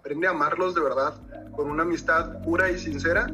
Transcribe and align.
aprende 0.00 0.26
a 0.26 0.30
amarlos 0.30 0.74
de 0.74 0.80
verdad, 0.80 1.12
con 1.54 1.70
una 1.70 1.82
amistad 1.82 2.42
pura 2.42 2.70
y 2.70 2.78
sincera, 2.78 3.26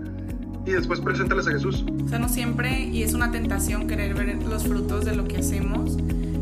y 0.65 0.73
después 0.73 1.01
preséntales 1.01 1.47
a 1.47 1.53
Jesús. 1.53 1.85
O 2.05 2.09
sea, 2.09 2.19
no 2.19 2.29
siempre, 2.29 2.81
y 2.81 3.05
es 3.05 3.15
una 3.15 3.31
tentación 3.31 3.87
querer 3.87 4.15
ver 4.15 4.43
los 4.43 4.65
frutos 4.67 5.05
de 5.05 5.15
lo 5.15 5.25
que 5.25 5.39
hacemos, 5.39 5.97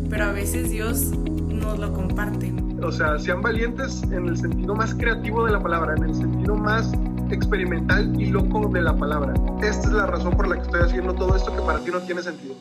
pero 0.08 0.24
a 0.24 0.32
veces 0.32 0.70
Dios 0.70 1.10
nos 1.10 1.78
lo 1.78 1.92
comparte. 1.92 2.54
O 2.82 2.90
sea, 2.90 3.18
sean 3.18 3.42
valientes 3.42 4.02
en 4.04 4.28
el 4.28 4.38
sentido 4.38 4.74
más 4.74 4.94
creativo 4.94 5.44
de 5.44 5.52
la 5.52 5.62
palabra, 5.62 5.94
en 5.94 6.04
el 6.04 6.14
sentido 6.14 6.56
más 6.56 6.90
experimental 7.30 8.18
y 8.18 8.26
loco 8.26 8.68
de 8.68 8.80
la 8.80 8.96
palabra. 8.96 9.34
Esta 9.62 9.88
es 9.88 9.92
la 9.92 10.06
razón 10.06 10.34
por 10.38 10.48
la 10.48 10.56
que 10.56 10.62
estoy 10.62 10.80
haciendo 10.80 11.12
todo 11.14 11.36
esto 11.36 11.54
que 11.54 11.60
para 11.60 11.80
ti 11.80 11.90
no 11.90 12.00
tiene 12.00 12.22
sentido. 12.22 12.54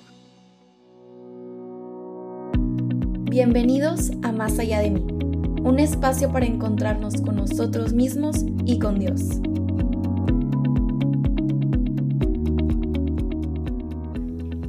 Bienvenidos 3.30 4.12
a 4.22 4.34
Más 4.34 4.60
allá 4.60 4.80
de 4.80 4.92
mí, 4.92 5.23
un 5.64 5.80
espacio 5.80 6.30
para 6.30 6.46
encontrarnos 6.46 7.22
con 7.22 7.38
nosotros 7.38 7.94
mismos 7.94 8.44
y 8.66 8.80
con 8.80 9.00
Dios. 9.00 9.40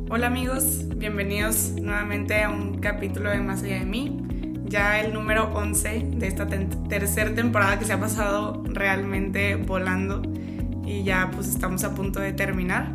Hola 0.09 0.29
amigos, 0.29 0.85
bienvenidos 0.97 1.73
nuevamente 1.83 2.41
a 2.45 2.51
un 2.51 2.79
capítulo 2.79 3.31
de 3.31 3.41
Más 3.41 3.65
allá 3.65 3.81
de 3.81 3.87
mí, 3.87 4.23
ya 4.67 5.01
el 5.01 5.13
número 5.13 5.53
11 5.53 6.11
de 6.15 6.29
esta 6.29 6.47
tercera 6.47 7.35
temporada 7.35 7.77
que 7.81 7.87
se 7.87 7.93
ha 7.93 7.99
pasado 7.99 8.63
realmente 8.65 9.57
volando 9.57 10.23
y 10.87 11.03
ya 11.03 11.33
pues 11.35 11.49
estamos 11.49 11.83
a 11.83 11.93
punto 11.97 12.21
de 12.21 12.33
terminar. 12.33 12.95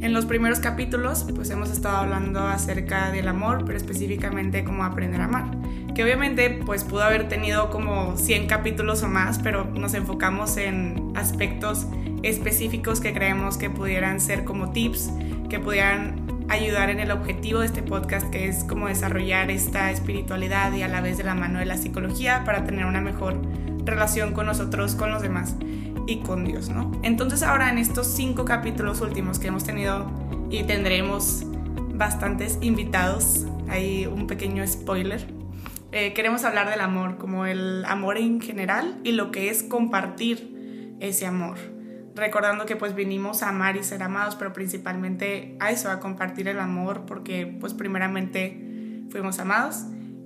En 0.00 0.14
los 0.14 0.24
primeros 0.24 0.60
capítulos 0.60 1.26
pues 1.34 1.50
hemos 1.50 1.70
estado 1.70 1.98
hablando 1.98 2.40
acerca 2.40 3.10
del 3.10 3.28
amor, 3.28 3.64
pero 3.66 3.76
específicamente 3.76 4.64
cómo 4.64 4.82
aprender 4.84 5.20
a 5.20 5.24
amar, 5.24 5.50
que 5.98 6.04
obviamente 6.04 6.50
pues 6.64 6.84
pudo 6.84 7.02
haber 7.02 7.28
tenido 7.28 7.70
como 7.70 8.16
100 8.16 8.46
capítulos 8.46 9.02
o 9.02 9.08
más, 9.08 9.40
pero 9.40 9.64
nos 9.64 9.94
enfocamos 9.94 10.56
en 10.56 11.10
aspectos 11.16 11.88
específicos 12.22 13.00
que 13.00 13.12
creemos 13.12 13.56
que 13.56 13.68
pudieran 13.68 14.20
ser 14.20 14.44
como 14.44 14.70
tips, 14.70 15.10
que 15.50 15.58
pudieran 15.58 16.44
ayudar 16.48 16.90
en 16.90 17.00
el 17.00 17.10
objetivo 17.10 17.58
de 17.58 17.66
este 17.66 17.82
podcast, 17.82 18.30
que 18.30 18.46
es 18.46 18.62
como 18.62 18.86
desarrollar 18.86 19.50
esta 19.50 19.90
espiritualidad 19.90 20.72
y 20.72 20.82
a 20.82 20.88
la 20.88 21.00
vez 21.00 21.18
de 21.18 21.24
la 21.24 21.34
mano 21.34 21.58
de 21.58 21.64
la 21.64 21.76
psicología 21.76 22.44
para 22.44 22.64
tener 22.64 22.86
una 22.86 23.00
mejor 23.00 23.42
relación 23.84 24.34
con 24.34 24.46
nosotros, 24.46 24.94
con 24.94 25.10
los 25.10 25.20
demás 25.20 25.56
y 26.06 26.18
con 26.18 26.44
Dios, 26.44 26.68
¿no? 26.68 26.92
Entonces 27.02 27.42
ahora 27.42 27.70
en 27.70 27.78
estos 27.78 28.06
cinco 28.06 28.44
capítulos 28.44 29.00
últimos 29.00 29.40
que 29.40 29.48
hemos 29.48 29.64
tenido 29.64 30.08
y 30.48 30.62
tendremos 30.62 31.42
bastantes 31.94 32.56
invitados, 32.60 33.46
hay 33.68 34.06
un 34.06 34.28
pequeño 34.28 34.64
spoiler, 34.64 35.37
eh, 35.92 36.12
queremos 36.14 36.44
hablar 36.44 36.70
del 36.70 36.80
amor, 36.80 37.18
como 37.18 37.46
el 37.46 37.84
amor 37.84 38.18
en 38.18 38.40
general 38.40 38.98
y 39.04 39.12
lo 39.12 39.30
que 39.30 39.50
es 39.50 39.62
compartir 39.62 40.96
ese 41.00 41.26
amor 41.26 41.58
recordando 42.18 42.66
que 42.66 42.76
pues 42.76 42.94
vinimos 42.94 43.42
a 43.42 43.48
amar 43.48 43.76
y 43.76 43.84
ser 43.84 44.02
amados, 44.02 44.36
pero 44.36 44.52
principalmente 44.52 45.56
a 45.60 45.70
eso, 45.70 45.90
a 45.90 46.00
compartir 46.00 46.48
el 46.48 46.58
amor, 46.58 47.04
porque 47.06 47.46
pues 47.46 47.74
primeramente 47.74 49.04
fuimos 49.10 49.38
amados. 49.38 49.84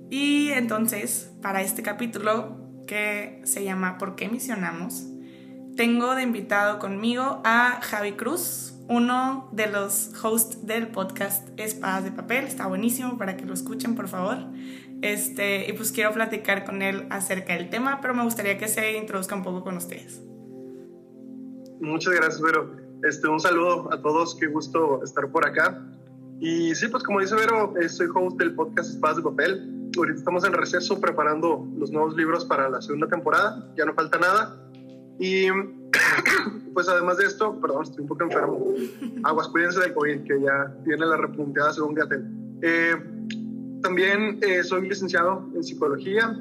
Y 0.09 0.49
entonces, 0.49 1.31
para 1.41 1.61
este 1.61 1.83
capítulo 1.83 2.57
que 2.87 3.41
se 3.45 3.63
llama 3.63 3.97
¿Por 3.97 4.15
qué 4.15 4.27
misionamos? 4.27 5.07
Tengo 5.77 6.13
de 6.15 6.23
invitado 6.23 6.77
conmigo 6.77 7.41
a 7.45 7.79
Javi 7.81 8.11
Cruz, 8.13 8.75
uno 8.87 9.49
de 9.53 9.67
los 9.67 10.11
hosts 10.23 10.67
del 10.67 10.89
podcast 10.89 11.47
Espadas 11.57 12.03
de 12.03 12.11
Papel. 12.11 12.45
Está 12.45 12.67
buenísimo 12.67 13.17
para 13.17 13.37
que 13.37 13.45
lo 13.45 13.53
escuchen, 13.53 13.95
por 13.95 14.07
favor. 14.07 14.37
Este, 15.03 15.69
y 15.69 15.73
pues 15.73 15.91
quiero 15.91 16.13
platicar 16.13 16.63
con 16.63 16.81
él 16.81 17.07
acerca 17.09 17.53
del 17.55 17.69
tema, 17.69 17.99
pero 18.01 18.13
me 18.13 18.23
gustaría 18.23 18.57
que 18.57 18.69
se 18.69 18.93
introduzca 18.93 19.35
un 19.35 19.43
poco 19.43 19.61
con 19.61 19.75
ustedes. 19.75 20.21
Muchas 21.81 22.13
gracias, 22.13 22.41
Vero. 22.41 22.77
Este, 23.03 23.27
un 23.27 23.41
saludo 23.41 23.91
a 23.91 24.01
todos, 24.01 24.33
qué 24.33 24.47
gusto 24.47 25.03
estar 25.03 25.29
por 25.29 25.45
acá. 25.45 25.85
Y 26.39 26.73
sí, 26.75 26.87
pues 26.87 27.03
como 27.03 27.19
dice 27.19 27.35
Vero, 27.35 27.73
eh, 27.81 27.89
soy 27.89 28.07
host 28.15 28.37
del 28.37 28.55
podcast 28.55 28.91
Espadas 28.91 29.17
de 29.17 29.23
Papel. 29.23 29.89
Ahorita 29.97 30.19
estamos 30.19 30.45
en 30.45 30.53
receso 30.53 31.01
preparando 31.01 31.67
los 31.77 31.91
nuevos 31.91 32.15
libros 32.15 32.45
para 32.45 32.69
la 32.69 32.81
segunda 32.81 33.07
temporada, 33.07 33.73
ya 33.77 33.83
no 33.83 33.93
falta 33.95 34.17
nada. 34.19 34.57
Y 35.19 35.47
pues 36.73 36.87
además 36.87 37.17
de 37.17 37.25
esto, 37.25 37.59
perdón, 37.59 37.83
estoy 37.83 38.03
un 38.03 38.07
poco 38.07 38.23
enfermo. 38.23 38.73
Aguas, 39.23 39.49
cuídense 39.49 39.81
del 39.81 39.93
COVID, 39.93 40.23
que 40.23 40.39
ya 40.39 40.73
viene 40.85 41.05
la 41.05 41.17
repunteada 41.17 41.73
según 41.73 41.93
Gatel. 41.93 42.25
Eh, 42.61 43.12
también 43.83 44.39
eh, 44.41 44.63
soy 44.63 44.89
licenciado 44.89 45.47
en 45.53 45.63
psicología 45.63 46.35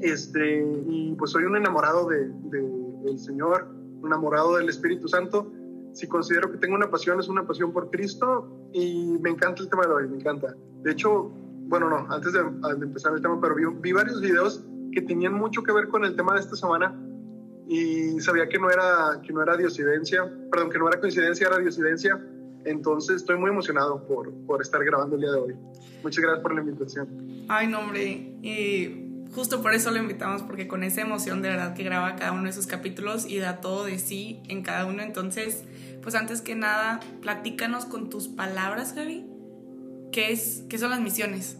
este, 0.00 0.66
y 0.86 1.14
pues 1.16 1.30
soy 1.30 1.44
un 1.44 1.56
enamorado 1.56 2.08
del 2.08 2.32
de, 2.50 2.60
de 3.04 3.18
Señor 3.18 3.68
enamorado 4.04 4.56
del 4.56 4.68
Espíritu 4.68 5.08
Santo. 5.08 5.52
Si 5.92 6.06
considero 6.06 6.50
que 6.50 6.58
tengo 6.58 6.74
una 6.74 6.90
pasión, 6.90 7.18
es 7.20 7.28
una 7.28 7.46
pasión 7.46 7.72
por 7.72 7.90
Cristo 7.90 8.68
y 8.72 9.18
me 9.20 9.30
encanta 9.30 9.62
el 9.62 9.68
tema 9.68 9.86
de 9.86 9.92
hoy, 9.92 10.08
me 10.08 10.16
encanta. 10.16 10.54
De 10.82 10.92
hecho, 10.92 11.30
bueno, 11.68 11.88
no, 11.90 12.06
antes 12.10 12.32
de, 12.32 12.40
empezar 12.40 13.12
el 13.14 13.22
tema, 13.22 13.40
pero 13.40 13.54
vi, 13.54 13.92
varios 13.92 14.20
videos 14.20 14.64
que 14.92 15.02
tenían 15.02 15.34
mucho 15.34 15.62
que 15.62 15.72
ver 15.72 15.88
con 15.88 16.04
el 16.04 16.16
tema 16.16 16.34
de 16.34 16.40
esta 16.40 16.56
semana 16.56 16.98
y 17.66 18.18
sabía 18.20 18.48
que 18.48 18.58
no 18.58 18.70
era, 18.70 19.20
que 19.22 19.32
no 19.32 19.42
era 19.42 19.56
diosidencia, 19.56 20.30
perdón, 20.50 20.70
que 20.70 20.78
no 20.78 20.88
era 20.88 20.98
coincidencia, 20.98 21.48
era 21.48 21.58
diosidencia. 21.58 22.18
Entonces 22.64 23.16
estoy 23.16 23.38
muy 23.38 23.50
emocionado 23.50 24.06
por, 24.06 24.32
por 24.46 24.60
estar 24.60 24.84
grabando 24.84 25.16
el 25.16 25.22
día 25.22 25.32
de 25.32 25.38
hoy. 25.38 25.54
Muchas 26.02 26.22
gracias 26.22 26.42
por 26.42 26.54
la 26.54 26.60
invitación. 26.60 27.44
Ay, 27.48 27.66
no, 27.66 27.80
hombre. 27.80 28.34
Y 28.42 29.08
justo 29.34 29.62
por 29.62 29.74
eso 29.74 29.90
lo 29.90 29.98
invitamos, 29.98 30.42
porque 30.42 30.68
con 30.68 30.82
esa 30.82 31.00
emoción 31.00 31.42
de 31.42 31.50
verdad 31.50 31.74
que 31.74 31.82
graba 31.82 32.16
cada 32.16 32.32
uno 32.32 32.44
de 32.44 32.52
sus 32.52 32.66
capítulos 32.66 33.26
y 33.26 33.38
da 33.38 33.60
todo 33.60 33.84
de 33.84 33.98
sí 33.98 34.42
en 34.48 34.62
cada 34.62 34.86
uno. 34.86 35.02
Entonces, 35.02 35.64
pues 36.02 36.14
antes 36.14 36.40
que 36.40 36.54
nada, 36.54 37.00
platícanos 37.22 37.84
con 37.84 38.10
tus 38.10 38.28
palabras, 38.28 38.94
Javi. 38.94 39.26
¿Qué, 40.12 40.32
es, 40.32 40.64
qué 40.68 40.78
son 40.78 40.90
las 40.90 41.00
misiones? 41.00 41.58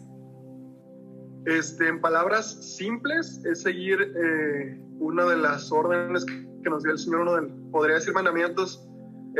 Este, 1.45 1.87
en 1.87 2.01
palabras 2.01 2.75
simples, 2.75 3.41
es 3.45 3.61
seguir 3.61 3.99
eh, 4.01 4.79
una 4.99 5.25
de 5.25 5.37
las 5.37 5.71
órdenes 5.71 6.25
que 6.25 6.69
nos 6.69 6.83
dio 6.83 6.91
el 6.91 6.99
Señor, 6.99 7.21
uno 7.21 7.35
del, 7.35 7.47
podría 7.71 7.95
decir 7.95 8.13
mandamientos, 8.13 8.88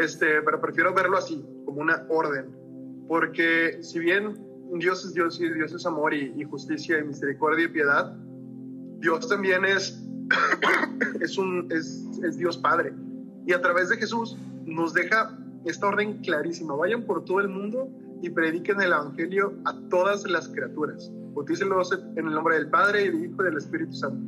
este, 0.02 0.42
pero 0.44 0.62
prefiero 0.62 0.94
verlo 0.94 1.18
así, 1.18 1.46
como 1.66 1.82
una 1.82 2.06
orden. 2.10 2.56
Porque 3.08 3.80
si 3.82 4.00
bien 4.00 4.50
Dios 4.78 5.04
es 5.04 5.14
Dios 5.14 5.40
y 5.42 5.50
Dios 5.50 5.74
es 5.74 5.86
amor 5.86 6.14
y, 6.14 6.44
justicia 6.44 7.00
y 7.00 7.04
misericordia 7.04 7.66
y 7.66 7.70
piedad. 7.70 8.16
Dios 9.00 9.28
también 9.28 9.66
es, 9.66 10.00
es, 11.22 11.38
un, 11.38 11.68
es, 11.72 12.38
Dios 12.38 12.58
Padre. 12.58 12.94
Y 13.48 13.54
a 13.54 13.62
través 13.62 13.90
de 13.90 13.98
Jesús 13.98 14.38
nos 14.66 14.94
deja 14.94 15.36
esta 15.66 15.88
orden 15.88 16.20
clarísima. 16.20 16.76
Vayan 16.76 17.04
por 17.04 17.26
todo 17.26 17.40
el 17.40 17.50
mundo 17.50 17.90
y 18.22 18.30
prediquen 18.30 18.80
el 18.82 18.92
Evangelio 18.92 19.54
a 19.66 19.76
todas 19.90 20.30
las 20.30 20.48
criaturas. 20.50 21.12
Bautícenlo 21.34 21.82
en 22.16 22.28
el 22.28 22.34
nombre 22.34 22.56
del 22.56 22.70
Padre 22.70 23.06
y 23.06 23.10
del 23.10 23.26
Hijo 23.26 23.42
y 23.42 23.46
del 23.46 23.58
Espíritu 23.58 23.94
Santo. 23.94 24.22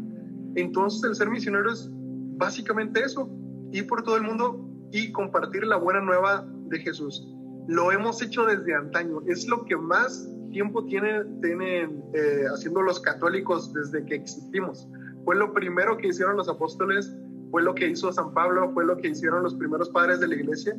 Entonces 0.55 1.03
el 1.03 1.15
ser 1.15 1.29
misionero 1.29 1.71
es 1.71 1.87
básicamente 1.91 3.03
eso, 3.03 3.29
ir 3.71 3.85
por 3.87 4.03
todo 4.03 4.17
el 4.17 4.23
mundo 4.23 4.70
y 4.91 5.11
compartir 5.11 5.65
la 5.65 5.77
buena 5.77 6.01
nueva 6.01 6.45
de 6.67 6.79
Jesús. 6.79 7.27
Lo 7.67 7.91
hemos 7.91 8.21
hecho 8.21 8.45
desde 8.45 8.75
antaño, 8.75 9.21
es 9.27 9.47
lo 9.47 9.63
que 9.65 9.77
más 9.77 10.29
tiempo 10.51 10.83
tienen, 10.85 12.03
eh, 12.13 12.43
haciendo 12.53 12.81
los 12.81 12.99
católicos 12.99 13.73
desde 13.73 14.05
que 14.05 14.15
existimos. 14.15 14.87
Fue 15.23 15.35
lo 15.35 15.53
primero 15.53 15.97
que 15.97 16.07
hicieron 16.07 16.37
los 16.37 16.49
apóstoles, 16.49 17.15
fue 17.51 17.63
lo 17.63 17.73
que 17.73 17.87
hizo 17.87 18.11
San 18.11 18.33
Pablo, 18.33 18.71
fue 18.73 18.85
lo 18.85 18.97
que 18.97 19.09
hicieron 19.09 19.43
los 19.43 19.55
primeros 19.55 19.89
padres 19.89 20.19
de 20.19 20.27
la 20.27 20.35
iglesia. 20.35 20.75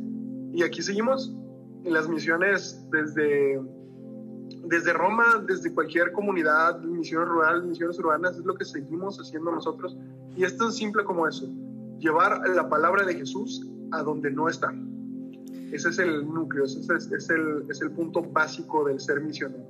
Y 0.52 0.62
aquí 0.62 0.82
seguimos 0.82 1.34
en 1.84 1.94
las 1.94 2.08
misiones 2.08 2.84
desde, 2.90 3.60
desde 4.66 4.92
Roma, 4.92 5.44
desde 5.46 5.72
cualquier 5.72 6.12
comunidad, 6.12 6.80
misiones 6.80 7.28
rurales, 7.28 7.64
misiones 7.64 7.98
urbanas, 7.98 8.36
es 8.36 8.44
lo 8.44 8.54
que 8.54 8.64
seguimos 8.64 9.18
haciendo 9.18 9.52
nosotros. 9.52 9.96
Y 10.36 10.44
es 10.44 10.56
simple 10.70 11.04
como 11.04 11.26
eso, 11.26 11.48
llevar 11.98 12.46
la 12.48 12.68
palabra 12.68 13.04
de 13.04 13.14
Jesús 13.14 13.71
a 13.92 14.02
donde 14.02 14.30
no 14.30 14.48
está. 14.48 14.74
Ese 15.72 15.88
es 15.88 15.98
el 15.98 16.26
núcleo, 16.26 16.64
ese 16.64 16.80
es, 16.80 17.30
el, 17.30 17.64
es 17.70 17.80
el 17.80 17.90
punto 17.92 18.22
básico 18.22 18.84
del 18.84 19.00
ser 19.00 19.20
misionero. 19.20 19.64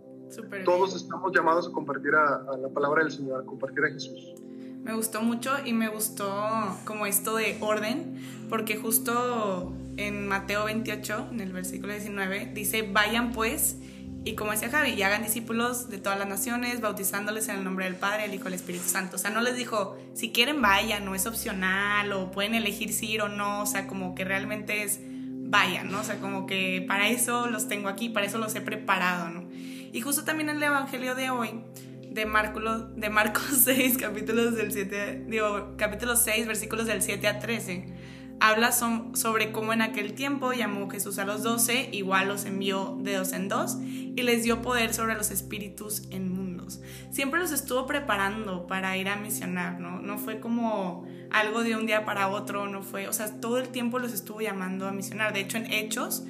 Todos 0.64 0.96
estamos 0.96 1.32
llamados 1.34 1.68
a 1.68 1.72
compartir 1.72 2.14
a, 2.14 2.56
la 2.56 2.68
palabra 2.70 3.02
del 3.02 3.12
Señor, 3.12 3.42
a 3.42 3.46
compartir 3.46 3.84
a 3.84 3.90
Jesús. 3.90 4.34
Me 4.82 4.94
gustó 4.94 5.22
mucho 5.22 5.52
y 5.64 5.72
me 5.74 5.88
gustó 5.88 6.26
como 6.84 7.06
esto 7.06 7.36
de 7.36 7.56
orden, 7.60 8.16
porque 8.48 8.76
justo 8.76 9.72
en 9.96 10.26
Mateo 10.26 10.64
28, 10.64 11.28
en 11.32 11.40
el 11.40 11.52
versículo 11.52 11.92
19, 11.92 12.50
dice, 12.54 12.82
vayan 12.90 13.32
pues, 13.32 13.78
y 14.24 14.34
como 14.34 14.52
decía 14.52 14.70
Javi, 14.70 14.90
y 14.90 15.02
hagan 15.02 15.22
discípulos 15.22 15.90
de 15.90 15.98
todas 15.98 16.18
las 16.18 16.28
naciones, 16.28 16.80
bautizándoles 16.80 17.48
en 17.48 17.56
el 17.56 17.64
nombre 17.64 17.86
del 17.86 17.96
Padre, 17.96 18.26
el 18.26 18.34
Hijo 18.34 18.44
y 18.44 18.48
el 18.48 18.54
Espíritu 18.54 18.88
Santo. 18.88 19.16
O 19.16 19.18
sea, 19.18 19.30
no 19.30 19.40
les 19.40 19.56
dijo, 19.56 19.98
si 20.14 20.30
quieren 20.30 20.62
vayan, 20.62 21.04
no 21.04 21.14
es 21.14 21.26
opcional, 21.26 22.12
o 22.12 22.30
pueden 22.30 22.54
elegir 22.54 22.92
si 22.92 23.10
ir 23.10 23.22
o 23.22 23.28
no, 23.28 23.62
o 23.62 23.66
sea, 23.66 23.86
como 23.86 24.14
que 24.14 24.24
realmente 24.24 24.82
es 24.82 25.00
vayan, 25.52 25.90
¿no? 25.90 26.00
O 26.00 26.04
sea, 26.04 26.18
como 26.18 26.46
que 26.46 26.84
para 26.86 27.08
eso 27.08 27.48
los 27.48 27.68
tengo 27.68 27.88
aquí, 27.88 28.08
para 28.08 28.26
eso 28.26 28.38
los 28.38 28.54
he 28.54 28.60
preparado, 28.60 29.28
¿no? 29.28 29.48
Y 29.92 30.00
justo 30.00 30.24
también 30.24 30.48
en 30.48 30.56
el 30.56 30.62
Evangelio 30.62 31.14
de 31.14 31.30
hoy 31.30 31.60
de, 32.10 32.26
Marcos, 32.26 32.96
de 32.96 33.10
Marcos 33.10 33.44
6, 33.64 33.98
capítulos 33.98 34.54
del 34.54 34.72
7, 34.72 35.24
digo, 35.28 35.74
capítulo 35.76 36.16
6, 36.16 36.46
versículos 36.46 36.86
del 36.86 37.02
7 37.02 37.26
a 37.26 37.38
13. 37.38 37.86
Habla 38.44 38.72
sobre 38.72 39.52
cómo 39.52 39.72
en 39.72 39.82
aquel 39.82 40.14
tiempo 40.14 40.52
llamó 40.52 40.90
Jesús 40.90 41.20
a 41.20 41.24
los 41.24 41.44
doce, 41.44 41.88
igual 41.92 42.26
los 42.26 42.44
envió 42.44 42.98
de 43.00 43.14
dos 43.14 43.32
en 43.34 43.48
dos 43.48 43.76
y 43.80 44.20
les 44.22 44.42
dio 44.42 44.62
poder 44.62 44.92
sobre 44.94 45.14
los 45.14 45.30
espíritus 45.30 46.02
inmundos. 46.10 46.80
Siempre 47.12 47.38
los 47.38 47.52
estuvo 47.52 47.86
preparando 47.86 48.66
para 48.66 48.96
ir 48.96 49.08
a 49.08 49.14
misionar, 49.14 49.78
¿no? 49.78 50.00
No 50.00 50.18
fue 50.18 50.40
como 50.40 51.06
algo 51.30 51.62
de 51.62 51.76
un 51.76 51.86
día 51.86 52.04
para 52.04 52.30
otro, 52.30 52.66
no 52.66 52.82
fue, 52.82 53.06
o 53.06 53.12
sea, 53.12 53.40
todo 53.40 53.58
el 53.58 53.68
tiempo 53.68 54.00
los 54.00 54.12
estuvo 54.12 54.40
llamando 54.40 54.88
a 54.88 54.90
misionar. 54.90 55.32
De 55.32 55.38
hecho, 55.38 55.58
en 55.58 55.72
Hechos 55.72 56.24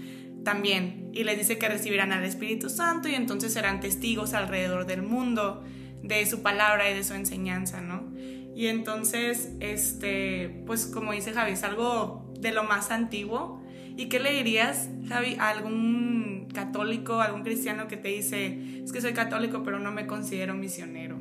también. 0.45 1.09
Y 1.15 1.25
les 1.25 1.39
dice 1.39 1.57
que 1.57 1.67
recibirán 1.71 2.13
al 2.13 2.25
Espíritu 2.25 2.69
Santo 2.69 3.09
y 3.09 3.15
entonces 3.15 3.55
serán 3.55 3.81
testigos 3.81 4.35
alrededor 4.35 4.85
del 4.85 5.01
mundo 5.01 5.65
de 6.03 6.27
su 6.27 6.43
palabra 6.43 6.91
y 6.91 6.95
de 6.95 7.05
su 7.05 7.15
enseñanza, 7.15 7.81
¿no? 7.81 8.02
Y 8.63 8.69
entonces, 8.69 9.57
este, 9.59 10.63
pues 10.69 10.87
como 10.87 11.11
dice 11.11 11.33
Javi, 11.33 11.51
es 11.51 11.65
algo 11.65 12.33
de 12.39 12.53
lo 12.53 12.63
más 12.63 12.93
antiguo. 12.93 13.61
¿Y 13.97 14.09
qué 14.09 14.21
le 14.21 14.31
dirías, 14.31 14.89
Javi, 15.09 15.35
a 15.41 15.49
algún 15.49 16.47
católico, 16.55 17.21
algún 17.21 17.43
cristiano 17.43 17.89
que 17.89 17.97
te 17.97 18.11
dice, 18.11 18.85
es 18.85 18.93
que 18.93 19.01
soy 19.01 19.15
católico 19.15 19.65
pero 19.65 19.81
no 19.81 19.91
me 19.91 20.07
considero 20.07 20.55
misionero? 20.55 21.19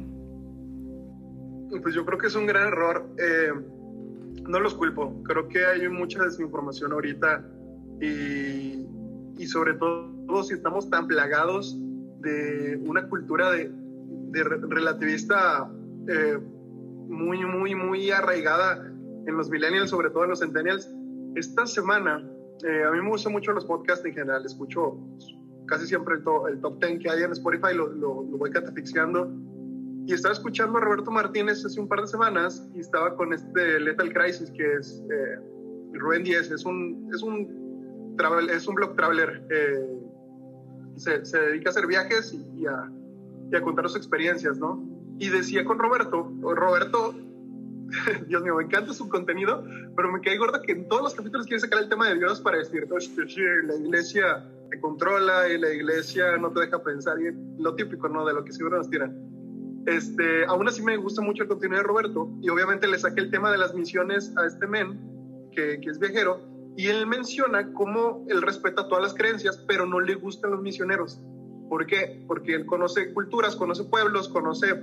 Pues 1.81 1.95
yo 1.95 2.05
creo 2.05 2.19
que 2.19 2.27
es 2.27 2.35
un 2.35 2.45
gran 2.45 2.67
error. 2.67 3.09
Eh, 3.17 3.53
no 4.47 4.59
los 4.59 4.75
culpo. 4.75 5.23
Creo 5.23 5.47
que 5.47 5.65
hay 5.65 5.89
mucha 5.89 6.23
desinformación 6.23 6.91
ahorita 6.91 7.43
y 7.99 8.85
y 9.39 9.47
sobre 9.47 9.73
todo 9.73 10.43
si 10.43 10.53
estamos 10.53 10.91
tan 10.91 11.07
plagados 11.07 11.75
de 12.19 12.79
una 12.85 13.09
cultura 13.09 13.49
de, 13.49 13.71
relativista 14.69 15.67
eh, 16.07 16.37
muy, 17.11 17.45
muy, 17.45 17.75
muy 17.75 18.09
arraigada 18.09 18.83
en 19.27 19.37
los 19.37 19.49
millennials, 19.49 19.89
sobre 19.89 20.09
todo 20.09 20.23
en 20.23 20.31
los 20.31 20.39
centennials. 20.39 20.89
Esta 21.35 21.67
semana, 21.67 22.27
eh, 22.63 22.83
a 22.83 22.91
mí 22.91 23.01
me 23.01 23.09
gustan 23.09 23.33
mucho 23.33 23.51
los 23.51 23.65
podcasts 23.65 24.05
en 24.05 24.13
general, 24.13 24.45
escucho 24.45 24.97
casi 25.67 25.87
siempre 25.87 26.15
el, 26.15 26.23
el 26.49 26.61
top 26.61 26.83
10 26.83 26.99
que 26.99 27.09
hay 27.09 27.23
en 27.23 27.31
Spotify, 27.31 27.73
lo, 27.75 27.87
lo, 27.87 28.23
lo, 28.23 28.37
voy 28.37 28.49
catafixiando. 28.51 29.31
Y 30.07 30.13
estaba 30.13 30.33
escuchando 30.33 30.79
a 30.79 30.81
Roberto 30.81 31.11
Martínez 31.11 31.63
hace 31.63 31.79
un 31.79 31.87
par 31.87 32.01
de 32.01 32.07
semanas 32.07 32.67
y 32.73 32.79
estaba 32.79 33.15
con 33.15 33.33
este 33.33 33.79
Lethal 33.79 34.11
Crisis, 34.11 34.51
que 34.51 34.73
es 34.73 35.03
eh, 35.11 35.39
Rubén 35.93 36.23
Díez, 36.23 36.49
es 36.49 36.65
un, 36.65 37.09
es 37.13 37.21
un 37.21 37.61
es 38.53 38.67
un 38.67 38.75
blog 38.75 38.95
traveler. 38.95 39.43
Eh, 39.49 39.87
se, 40.97 41.25
se, 41.25 41.39
dedica 41.39 41.69
a 41.69 41.71
hacer 41.71 41.87
viajes 41.87 42.33
y, 42.33 42.65
a, 42.65 42.91
y, 43.51 43.55
a, 43.55 43.61
contar 43.61 43.87
sus 43.87 43.97
experiencias, 43.97 44.57
¿no? 44.57 44.83
Y 45.21 45.29
decía 45.29 45.63
con 45.63 45.77
Roberto, 45.77 46.33
Roberto, 46.41 47.13
Dios 48.27 48.41
mío, 48.41 48.55
me 48.55 48.63
encanta 48.63 48.91
su 48.91 49.07
contenido, 49.07 49.63
pero 49.95 50.11
me 50.11 50.19
cae 50.19 50.35
gorda 50.35 50.63
que 50.63 50.71
en 50.71 50.87
todos 50.87 51.03
los 51.03 51.13
capítulos 51.13 51.45
quiere 51.45 51.59
sacar 51.59 51.77
el 51.83 51.89
tema 51.89 52.09
de 52.09 52.15
Dios 52.15 52.41
para 52.41 52.57
decir, 52.57 52.87
la 52.89 53.75
iglesia 53.75 54.43
te 54.71 54.81
controla 54.81 55.47
y 55.47 55.59
la 55.59 55.71
iglesia 55.71 56.37
no 56.37 56.51
te 56.51 56.61
deja 56.61 56.81
pensar, 56.81 57.21
y 57.21 57.61
lo 57.61 57.75
típico, 57.75 58.09
¿no? 58.09 58.25
De 58.25 58.33
lo 58.33 58.43
que 58.43 58.51
siempre 58.51 58.79
nos 58.79 58.89
tiran. 58.89 59.15
Este, 59.85 60.43
aún 60.45 60.67
así 60.67 60.81
me 60.81 60.97
gusta 60.97 61.21
mucho 61.21 61.43
el 61.43 61.49
contenido 61.49 61.77
de 61.77 61.87
Roberto 61.87 62.27
y 62.41 62.49
obviamente 62.49 62.87
le 62.87 62.97
saqué 62.97 63.21
el 63.21 63.29
tema 63.29 63.51
de 63.51 63.59
las 63.59 63.75
misiones 63.75 64.35
a 64.37 64.47
este 64.47 64.65
men, 64.65 64.99
que, 65.51 65.79
que 65.81 65.89
es 65.91 65.99
viajero, 65.99 66.41
y 66.75 66.87
él 66.87 67.05
menciona 67.05 67.71
cómo 67.73 68.25
él 68.27 68.41
respeta 68.41 68.87
todas 68.87 69.03
las 69.03 69.13
creencias, 69.13 69.63
pero 69.67 69.85
no 69.85 69.99
le 69.99 70.15
gustan 70.15 70.49
los 70.49 70.63
misioneros. 70.63 71.21
¿Por 71.69 71.85
qué? 71.85 72.23
Porque 72.27 72.55
él 72.55 72.65
conoce 72.65 73.13
culturas, 73.13 73.55
conoce 73.55 73.83
pueblos, 73.83 74.27
conoce 74.27 74.81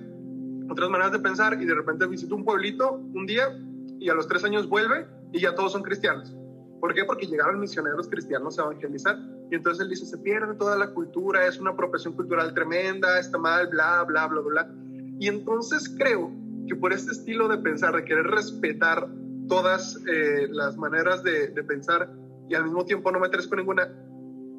otras 0.69 0.91
maneras 0.91 1.13
de 1.13 1.19
pensar 1.19 1.61
y 1.61 1.67
de 1.67 1.75
repente 1.75 2.07
visita 2.07 2.35
un 2.35 2.45
pueblito 2.45 2.95
un 2.95 3.27
día 3.27 3.59
y 3.99 4.09
a 4.09 4.15
los 4.15 4.29
tres 4.29 4.45
años 4.45 4.69
vuelve 4.69 5.07
y 5.33 5.41
ya 5.41 5.55
todos 5.55 5.73
son 5.73 5.83
cristianos. 5.83 6.37
¿Por 6.81 6.95
qué? 6.95 7.05
Porque 7.05 7.27
llegaron 7.27 7.59
misioneros 7.59 8.09
cristianos 8.09 8.59
a 8.59 8.63
evangelizar. 8.63 9.19
Y 9.51 9.57
entonces 9.57 9.83
él 9.83 9.91
dice, 9.91 10.07
se 10.07 10.19
pierde 10.19 10.55
toda 10.55 10.77
la 10.77 10.91
cultura, 10.91 11.47
es 11.47 11.59
una 11.59 11.71
apropiación 11.71 12.15
cultural 12.15 12.55
tremenda, 12.55 13.19
está 13.19 13.39
mal, 13.39 13.67
bla, 13.69 14.05
bla, 14.05 14.27
bla, 14.27 14.41
bla. 14.41 14.75
Y 15.19 15.27
entonces 15.27 15.93
creo 15.99 16.31
que 16.69 16.77
por 16.77 16.93
este 16.93 17.13
estilo 17.13 17.49
de 17.49 17.59
pensar, 17.59 17.97
de 17.97 18.05
querer 18.05 18.27
respetar 18.27 19.09
todas 19.49 19.99
eh, 20.07 20.47
las 20.51 20.77
maneras 20.77 21.23
de, 21.23 21.49
pensar 21.67 22.13
y 22.49 22.55
al 22.55 22.65
mismo 22.65 22.85
tiempo 22.85 23.11
no 23.11 23.19
meterse 23.19 23.49
con 23.49 23.59
ninguna, 23.59 23.89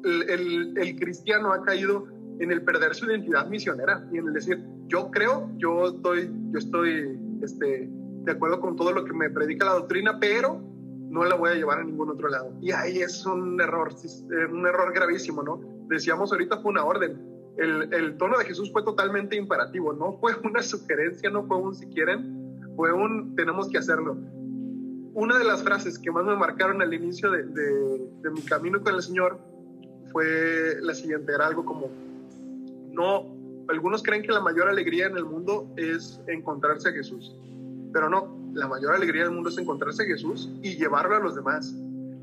el, 0.04 0.76
el, 0.76 0.96
cristiano 0.96 1.52
ha 1.52 1.62
caído 1.62 2.06
en 2.40 2.50
el 2.50 2.62
perder 2.62 2.94
su 2.94 3.06
identidad 3.06 3.46
misionera 3.46 4.06
y 4.12 4.18
en 4.18 4.26
el 4.26 4.32
decir, 4.32 4.64
yo 4.90 5.10
creo, 5.10 5.50
yo 5.56 5.88
estoy, 5.88 6.30
yo 6.52 6.58
estoy 6.58 7.18
este, 7.42 7.88
de 7.88 8.32
acuerdo 8.32 8.60
con 8.60 8.76
todo 8.76 8.92
lo 8.92 9.04
que 9.04 9.12
me 9.12 9.30
predica 9.30 9.64
la 9.64 9.72
doctrina, 9.72 10.18
pero 10.20 10.60
no 11.08 11.24
la 11.24 11.36
voy 11.36 11.50
a 11.50 11.54
llevar 11.54 11.80
a 11.80 11.84
ningún 11.84 12.10
otro 12.10 12.28
lado. 12.28 12.52
Y 12.60 12.72
ahí 12.72 12.98
es 12.98 13.24
un 13.24 13.60
error, 13.60 13.92
eh, 13.92 14.46
un 14.52 14.66
error 14.66 14.92
gravísimo, 14.92 15.42
¿no? 15.42 15.60
Decíamos 15.88 16.32
ahorita 16.32 16.60
fue 16.60 16.72
una 16.72 16.84
orden. 16.84 17.20
El, 17.56 17.92
el 17.92 18.16
tono 18.16 18.38
de 18.38 18.44
Jesús 18.44 18.70
fue 18.72 18.82
totalmente 18.82 19.36
imperativo, 19.36 19.92
no 19.92 20.18
fue 20.18 20.32
una 20.44 20.62
sugerencia, 20.62 21.30
no 21.30 21.46
fue 21.46 21.56
un 21.56 21.74
si 21.74 21.86
quieren, 21.86 22.60
fue 22.76 22.92
un 22.92 23.34
tenemos 23.36 23.68
que 23.68 23.78
hacerlo 23.78 24.16
una 25.12 25.38
de 25.38 25.44
las 25.44 25.62
frases 25.62 25.98
que 25.98 26.10
más 26.10 26.24
me 26.24 26.36
marcaron 26.36 26.82
al 26.82 26.94
inicio 26.94 27.30
de, 27.30 27.42
de, 27.44 28.30
mi 28.30 28.42
camino 28.42 28.80
con 28.80 28.94
el 28.94 29.02
Señor 29.02 29.38
fue 30.12 30.76
la 30.80 30.94
siguiente, 30.94 31.32
era 31.32 31.46
algo 31.46 31.64
como, 31.64 31.88
no, 32.92 33.39
algunos 33.70 34.02
creen 34.02 34.22
que 34.22 34.32
la 34.32 34.40
mayor 34.40 34.68
alegría 34.68 35.06
en 35.06 35.16
el 35.16 35.24
mundo 35.24 35.72
es 35.76 36.20
encontrarse 36.26 36.88
a 36.88 36.92
Jesús, 36.92 37.34
pero 37.92 38.08
no, 38.08 38.36
la 38.52 38.66
mayor 38.68 38.94
alegría 38.94 39.24
del 39.24 39.32
mundo 39.32 39.48
es 39.48 39.58
encontrarse 39.58 40.02
a 40.02 40.06
Jesús 40.06 40.50
y 40.62 40.76
llevarlo 40.76 41.16
a 41.16 41.20
los 41.20 41.36
demás. 41.36 41.74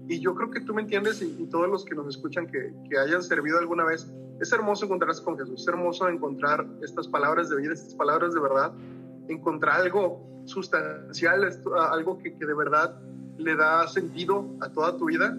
Y 0.10 0.20
yo 0.20 0.36
creo 0.36 0.52
que 0.52 0.62
tú 0.62 0.74
me 0.74 0.82
entiendes 0.82 1.22
y, 1.22 1.46
todos 1.48 1.70
los 1.70 1.84
que 1.84 1.96
nos 1.96 2.08
escuchan 2.08 2.48
que, 2.48 2.74
que, 2.90 2.98
hayan 2.98 3.24
servido 3.24 3.60
alguna 3.60 3.84
vez, 3.84 4.10
es 4.40 4.52
hermoso 4.52 4.86
encontrarse 4.86 5.24
con 5.24 5.38
Jesús, 5.38 5.62
es 5.62 5.68
hermoso 5.68 6.08
encontrar 6.08 6.66
estas 6.82 7.08
palabras 7.08 7.50
de 7.50 7.58
vida, 7.58 7.74
estas 7.74 7.96
palabras 7.96 8.34
de 8.34 8.40
verdad, 8.40 8.72
encontrar 9.28 9.82
algo 9.82 10.26
sustancial, 10.46 11.50
algo 11.92 12.18
que, 12.20 12.34
que 12.38 12.46
de 12.46 12.54
verdad 12.54 13.00
le 13.38 13.56
da 13.56 13.88
sentido 13.88 14.48
a 14.62 14.70
toda 14.70 14.98
tu 14.98 15.06
vida, 15.06 15.38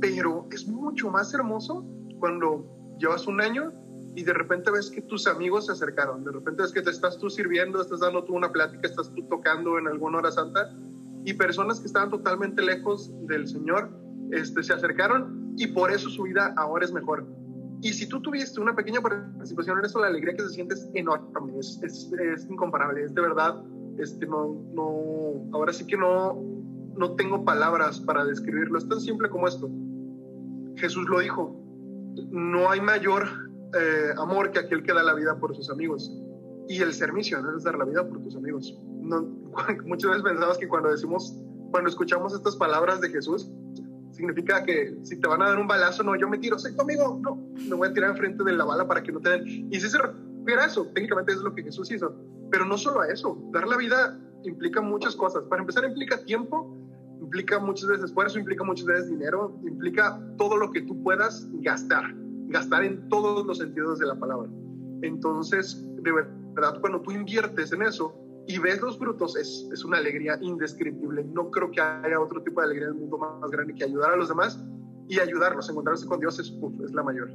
pero 0.00 0.46
es 0.52 0.66
mucho 0.66 1.10
más 1.10 1.34
hermoso 1.34 1.84
cuando 2.20 2.96
llevas 2.98 3.26
un 3.26 3.40
año 3.40 3.72
y 4.14 4.22
de 4.22 4.32
repente 4.32 4.70
ves 4.70 4.90
que 4.90 5.02
tus 5.02 5.26
amigos 5.26 5.66
se 5.66 5.72
acercaron, 5.72 6.24
de 6.24 6.32
repente 6.32 6.62
ves 6.62 6.72
que 6.72 6.82
te 6.82 6.90
estás 6.90 7.18
tú 7.18 7.30
sirviendo, 7.30 7.80
estás 7.80 8.00
dando 8.00 8.24
tú 8.24 8.34
una 8.34 8.52
plática, 8.52 8.86
estás 8.86 9.12
tú 9.12 9.26
tocando 9.28 9.78
en 9.78 9.88
alguna 9.88 10.18
hora 10.18 10.30
santa 10.30 10.72
y 11.24 11.34
personas 11.34 11.80
que 11.80 11.86
estaban 11.86 12.10
totalmente 12.10 12.62
lejos 12.62 13.10
del 13.26 13.48
Señor 13.48 13.90
este, 14.30 14.62
se 14.62 14.72
acercaron 14.72 15.54
y 15.56 15.68
por 15.68 15.90
eso 15.90 16.08
su 16.10 16.22
vida 16.24 16.54
ahora 16.56 16.84
es 16.84 16.92
mejor. 16.92 17.26
Y 17.80 17.92
si 17.92 18.08
tú 18.08 18.20
tuviste 18.22 18.60
una 18.60 18.74
pequeña 18.74 19.00
participación 19.00 19.78
en 19.78 19.84
eso, 19.84 20.00
la 20.00 20.06
alegría 20.06 20.34
que 20.34 20.42
se 20.42 20.50
siente 20.50 20.74
es 20.74 20.88
enorme, 20.94 21.58
es, 21.58 21.80
es, 21.82 22.10
es 22.12 22.46
incomparable, 22.48 23.02
es 23.04 23.14
de 23.14 23.20
verdad 23.20 23.62
este, 23.98 24.26
no, 24.26 24.64
no, 24.72 25.48
ahora 25.52 25.72
sí 25.72 25.86
que 25.86 25.96
no, 25.96 26.40
no 26.96 27.14
tengo 27.16 27.44
palabras 27.44 28.00
para 28.00 28.24
describirlo. 28.24 28.78
Es 28.78 28.88
tan 28.88 29.00
simple 29.00 29.28
como 29.28 29.46
esto. 29.46 29.70
Jesús 30.76 31.08
lo 31.08 31.20
dijo, 31.20 31.56
no 32.30 32.70
hay 32.70 32.80
mayor 32.80 33.26
eh, 33.76 34.14
amor 34.18 34.50
que 34.50 34.60
aquel 34.60 34.82
que 34.82 34.92
da 34.92 35.02
la 35.02 35.14
vida 35.14 35.38
por 35.38 35.54
sus 35.54 35.70
amigos. 35.70 36.12
Y 36.68 36.80
el 36.80 36.92
ser 36.94 37.12
misionero 37.12 37.56
es 37.56 37.64
dar 37.64 37.76
la 37.76 37.84
vida 37.84 38.08
por 38.08 38.22
tus 38.22 38.36
amigos. 38.36 38.78
Muchas 39.84 40.10
veces 40.10 40.22
pensamos 40.22 40.58
que 40.58 40.68
cuando 40.68 40.90
decimos, 40.90 41.36
cuando 41.70 41.90
escuchamos 41.90 42.32
estas 42.34 42.56
palabras 42.56 43.00
de 43.00 43.10
Jesús, 43.10 43.50
significa 44.12 44.64
que 44.64 44.96
si 45.02 45.18
te 45.20 45.28
van 45.28 45.42
a 45.42 45.48
dar 45.48 45.58
un 45.58 45.66
balazo, 45.66 46.02
no, 46.02 46.16
yo 46.16 46.28
me 46.28 46.38
tiro, 46.38 46.58
soy 46.58 46.74
tu 46.74 46.82
amigo, 46.82 47.20
no, 47.22 47.36
me 47.68 47.74
voy 47.74 47.88
a 47.88 47.92
tirar 47.92 48.10
enfrente 48.10 48.44
de 48.44 48.52
la 48.52 48.64
bala 48.64 48.86
para 48.86 49.02
que 49.02 49.12
no 49.12 49.20
te 49.20 49.30
den. 49.30 49.68
Y 49.70 49.80
si 49.80 49.90
se 49.90 49.98
refiere 49.98 50.62
a 50.62 50.66
eso, 50.66 50.86
técnicamente 50.94 51.32
es 51.32 51.38
lo 51.38 51.54
que 51.54 51.62
Jesús 51.62 51.90
hizo. 51.90 52.14
Pero 52.50 52.64
no 52.64 52.78
solo 52.78 53.00
a 53.00 53.08
eso, 53.08 53.36
dar 53.52 53.66
la 53.66 53.76
vida 53.76 54.18
implica 54.44 54.80
muchas 54.80 55.16
cosas. 55.16 55.42
Para 55.44 55.62
empezar, 55.62 55.84
implica 55.84 56.24
tiempo, 56.24 56.76
implica 57.20 57.58
muchas 57.58 57.88
veces 57.88 58.04
esfuerzo, 58.06 58.38
implica 58.38 58.62
muchas 58.64 58.86
veces 58.86 59.08
dinero, 59.08 59.58
implica 59.64 60.20
todo 60.38 60.56
lo 60.56 60.70
que 60.70 60.82
tú 60.82 61.02
puedas 61.02 61.48
gastar, 61.60 62.14
gastar 62.54 62.84
en 62.84 63.08
todos 63.08 63.44
los 63.44 63.58
sentidos 63.58 63.98
de 63.98 64.06
la 64.06 64.14
palabra. 64.14 64.48
Entonces, 65.02 65.84
de 66.02 66.12
verdad, 66.12 66.80
cuando 66.80 67.00
tú 67.00 67.10
inviertes 67.10 67.72
en 67.72 67.82
eso 67.82 68.14
y 68.46 68.58
ves 68.58 68.80
los 68.80 68.96
frutos, 68.96 69.36
es, 69.36 69.68
es 69.72 69.84
una 69.84 69.98
alegría 69.98 70.38
indescriptible. 70.40 71.24
No 71.24 71.50
creo 71.50 71.72
que 71.72 71.80
haya 71.80 72.20
otro 72.20 72.40
tipo 72.44 72.60
de 72.60 72.66
alegría 72.66 72.86
en 72.86 72.94
el 72.94 73.00
mundo 73.00 73.18
más 73.18 73.50
grande 73.50 73.74
que 73.74 73.82
ayudar 73.82 74.12
a 74.12 74.16
los 74.16 74.28
demás 74.28 74.62
y 75.08 75.18
ayudarlos. 75.18 75.68
Encontrarse 75.68 76.06
con 76.06 76.20
Dios 76.20 76.38
es, 76.38 76.54
es 76.84 76.92
la 76.92 77.02
mayor. 77.02 77.28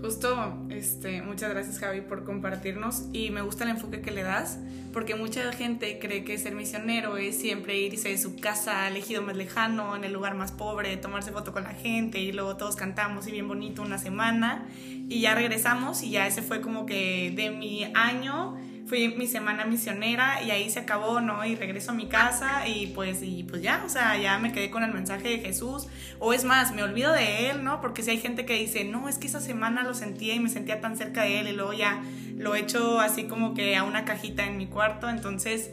Justo, 0.00 0.54
este, 0.68 1.22
muchas 1.22 1.50
gracias 1.50 1.78
Javi 1.78 2.02
por 2.02 2.24
compartirnos 2.24 3.04
y 3.12 3.30
me 3.30 3.40
gusta 3.40 3.64
el 3.64 3.70
enfoque 3.70 4.02
que 4.02 4.10
le 4.10 4.22
das 4.22 4.58
porque 4.92 5.14
mucha 5.14 5.52
gente 5.52 5.98
cree 5.98 6.24
que 6.24 6.38
ser 6.38 6.54
misionero 6.54 7.18
es 7.18 7.38
siempre 7.38 7.78
irse 7.78 8.08
de 8.08 8.18
su 8.18 8.36
casa 8.36 8.86
al 8.86 8.96
ejido 8.96 9.20
más 9.20 9.36
lejano, 9.36 9.94
en 9.94 10.04
el 10.04 10.12
lugar 10.12 10.34
más 10.34 10.52
pobre, 10.52 10.96
tomarse 10.96 11.32
foto 11.32 11.52
con 11.52 11.64
la 11.64 11.74
gente 11.74 12.18
y 12.18 12.32
luego 12.32 12.56
todos 12.56 12.76
cantamos 12.76 13.26
y 13.26 13.32
bien 13.32 13.46
bonito 13.46 13.82
una 13.82 13.98
semana 13.98 14.66
y 15.08 15.20
ya 15.20 15.34
regresamos 15.34 16.02
y 16.02 16.10
ya 16.10 16.26
ese 16.26 16.40
fue 16.40 16.60
como 16.60 16.86
que 16.86 17.32
de 17.36 17.50
mi 17.50 17.84
año 17.94 18.56
fui 18.86 19.08
mi 19.08 19.26
semana 19.26 19.64
misionera 19.64 20.42
y 20.42 20.50
ahí 20.50 20.70
se 20.70 20.80
acabó, 20.80 21.20
¿no? 21.20 21.44
Y 21.44 21.56
regreso 21.56 21.90
a 21.90 21.94
mi 21.94 22.06
casa 22.06 22.66
y 22.68 22.88
pues, 22.88 23.22
y 23.22 23.42
pues 23.42 23.62
ya, 23.62 23.82
o 23.84 23.88
sea, 23.88 24.16
ya 24.16 24.38
me 24.38 24.52
quedé 24.52 24.70
con 24.70 24.84
el 24.84 24.92
mensaje 24.92 25.28
de 25.28 25.38
Jesús. 25.38 25.88
O 26.18 26.32
es 26.32 26.44
más, 26.44 26.72
me 26.72 26.82
olvido 26.82 27.12
de 27.12 27.50
Él, 27.50 27.64
¿no? 27.64 27.80
Porque 27.80 28.02
si 28.02 28.10
hay 28.10 28.18
gente 28.18 28.46
que 28.46 28.54
dice, 28.54 28.84
no, 28.84 29.08
es 29.08 29.18
que 29.18 29.26
esa 29.26 29.40
semana 29.40 29.82
lo 29.82 29.94
sentía 29.94 30.34
y 30.34 30.40
me 30.40 30.48
sentía 30.48 30.80
tan 30.80 30.96
cerca 30.96 31.22
de 31.22 31.40
Él 31.40 31.48
y 31.48 31.52
luego 31.52 31.72
ya 31.72 32.02
lo 32.36 32.54
he 32.54 32.60
hecho 32.60 33.00
así 33.00 33.24
como 33.24 33.54
que 33.54 33.76
a 33.76 33.82
una 33.82 34.04
cajita 34.04 34.44
en 34.44 34.56
mi 34.56 34.66
cuarto. 34.66 35.08
Entonces, 35.08 35.70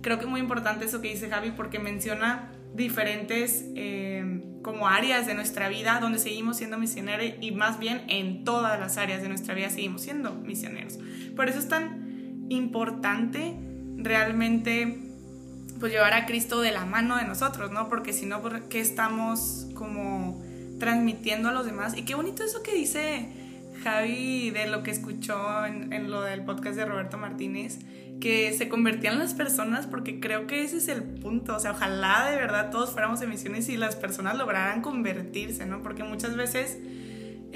creo 0.00 0.18
que 0.18 0.24
es 0.24 0.30
muy 0.30 0.40
importante 0.40 0.86
eso 0.86 1.02
que 1.02 1.08
dice 1.08 1.28
Javi 1.28 1.50
porque 1.50 1.78
menciona 1.78 2.50
diferentes 2.74 3.66
eh, 3.76 4.42
como 4.62 4.88
áreas 4.88 5.26
de 5.26 5.34
nuestra 5.34 5.68
vida 5.68 6.00
donde 6.00 6.18
seguimos 6.18 6.56
siendo 6.56 6.76
misioneros 6.76 7.26
y 7.40 7.52
más 7.52 7.78
bien 7.78 8.02
en 8.08 8.42
todas 8.42 8.80
las 8.80 8.96
áreas 8.96 9.22
de 9.22 9.28
nuestra 9.28 9.54
vida 9.54 9.70
seguimos 9.70 10.02
siendo 10.02 10.34
misioneros. 10.34 10.98
Por 11.36 11.48
eso 11.48 11.58
es 11.58 11.68
tan 11.68 12.03
importante 12.48 13.54
realmente 13.96 14.98
pues 15.80 15.92
llevar 15.92 16.14
a 16.14 16.26
Cristo 16.26 16.60
de 16.60 16.70
la 16.72 16.84
mano 16.84 17.16
de 17.16 17.24
nosotros, 17.24 17.70
¿no? 17.70 17.88
Porque 17.88 18.12
si 18.12 18.26
no, 18.26 18.40
¿qué 18.68 18.80
estamos 18.80 19.66
como 19.74 20.42
transmitiendo 20.78 21.48
a 21.48 21.52
los 21.52 21.66
demás? 21.66 21.96
Y 21.96 22.04
qué 22.04 22.14
bonito 22.14 22.42
eso 22.42 22.62
que 22.62 22.74
dice 22.74 23.28
Javi 23.82 24.50
de 24.50 24.66
lo 24.66 24.82
que 24.82 24.90
escuchó 24.90 25.66
en, 25.66 26.10
lo 26.10 26.22
del 26.22 26.42
podcast 26.44 26.76
de 26.76 26.84
Roberto 26.84 27.18
Martínez, 27.18 27.80
que 28.20 28.52
se 28.54 28.68
convertían 28.68 29.18
las 29.18 29.34
personas, 29.34 29.86
porque 29.86 30.20
creo 30.20 30.46
que 30.46 30.62
ese 30.62 30.78
es 30.78 30.88
el 30.88 31.02
punto, 31.02 31.56
o 31.56 31.60
sea, 31.60 31.72
ojalá 31.72 32.30
de 32.30 32.36
verdad 32.36 32.70
todos 32.70 32.92
fuéramos 32.92 33.20
emisiones 33.20 33.68
y 33.68 33.76
las 33.76 33.96
personas 33.96 34.36
lograran 34.38 34.80
convertirse, 34.80 35.66
¿no? 35.66 35.82
Porque 35.82 36.04
muchas 36.04 36.36
veces 36.36 36.78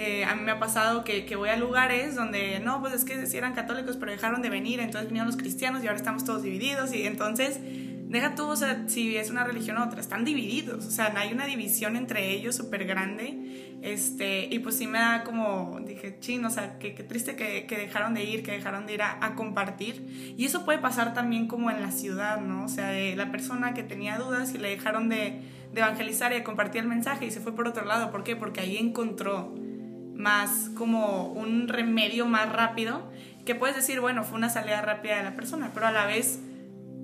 eh, 0.01 0.25
a 0.25 0.37
mí 0.37 0.43
me 0.43 0.53
ha 0.53 0.61
pasado 0.61 1.03
que, 1.03 1.27
que, 1.27 1.35
voy 1.35 1.49
a 1.49 1.57
lugares 1.57 2.15
donde, 2.15 2.61
no, 2.61 2.81
pues 2.81 2.95
es 2.95 3.05
que 3.05 3.27
sí 3.27 3.37
eran 3.37 3.53
católicos, 3.53 3.97
pero 3.97 4.13
dejaron 4.13 4.43
de 4.43 4.49
venir, 4.49 4.79
entonces 4.79 5.09
vinieron 5.09 5.27
los 5.27 5.37
cristianos 5.37 5.83
y 5.83 5.89
ahora 5.89 5.97
estamos 5.97 6.25
todos 6.25 6.45
divididos 6.45 6.95
y 6.95 7.03
entonces, 7.03 7.59
deja 7.61 8.37
tú, 8.37 8.47
o 8.47 8.55
sea, 8.55 8.85
si 8.87 9.17
es 9.17 9.29
una 9.29 9.43
religión 9.43 9.77
u 9.77 9.83
otra, 9.83 10.01
están 10.01 10.25
divididos, 10.25 10.87
o 10.87 10.91
sea, 10.93 11.13
hay 11.17 11.33
una 11.33 11.47
división 11.47 11.97
entre 11.97 12.31
ellos 12.31 12.55
súper 12.55 12.85
grande, 12.85 13.81
este, 13.83 14.47
y 14.49 14.61
pues 14.61 14.77
sí 14.77 14.87
me 14.87 15.01
da 15.01 15.25
como, 15.25 15.81
dije, 15.85 16.17
chin, 16.21 16.45
o 16.45 16.51
sea, 16.51 16.79
qué, 16.79 16.91
triste 16.91 17.35
que, 17.35 17.67
que, 17.67 17.77
dejaron 17.77 18.15
de 18.15 18.23
ir, 18.23 18.45
que 18.45 18.53
dejaron 18.53 18.87
de 18.87 18.95
ir 18.95 19.03
a, 19.03 19.19
a, 19.21 19.35
compartir, 19.35 20.35
y 20.37 20.45
eso 20.45 20.65
puede 20.65 20.79
pasar 20.79 21.13
también 21.13 21.49
como 21.49 21.73
en 21.73 21.83
la 21.83 21.91
ciudad, 21.91 22.41
¿no? 22.41 22.67
O 22.67 22.69
sea, 22.69 22.91
de 22.91 23.17
la 23.17 23.33
persona 23.33 23.75
que 23.75 23.83
tenía 23.83 24.17
dudas 24.17 24.55
y 24.55 24.59
le 24.59 24.69
dejaron 24.69 25.09
de, 25.09 25.41
de 25.73 25.81
evangelizar 25.81 26.31
y 26.31 26.37
de 26.37 26.45
compartir 26.45 26.83
el 26.83 26.89
mensaje 26.89 27.27
y 27.27 27.33
se 27.33 27.41
fue 27.41 27.53
por 27.53 27.67
otro 27.67 27.85
lado, 27.85 28.13
¿por 28.13 28.23
qué? 28.23 28.37
Porque 28.37 28.61
ahí 28.61 28.77
encontró 28.77 29.53
más 30.19 30.71
como 30.75 31.29
un 31.29 31.69
remedio 31.69 32.27
más 32.27 32.53
rápido, 32.53 33.11
que 33.47 33.55
puedes 33.55 33.77
decir, 33.77 34.01
bueno, 34.01 34.25
fue 34.25 34.37
una 34.37 34.51
salida 34.51 34.83
rápida 34.83 35.17
de 35.17 35.23
la 35.23 35.35
persona, 35.35 35.71
pero 35.73 35.87
a 35.87 35.93
la 35.93 36.05
vez 36.05 36.41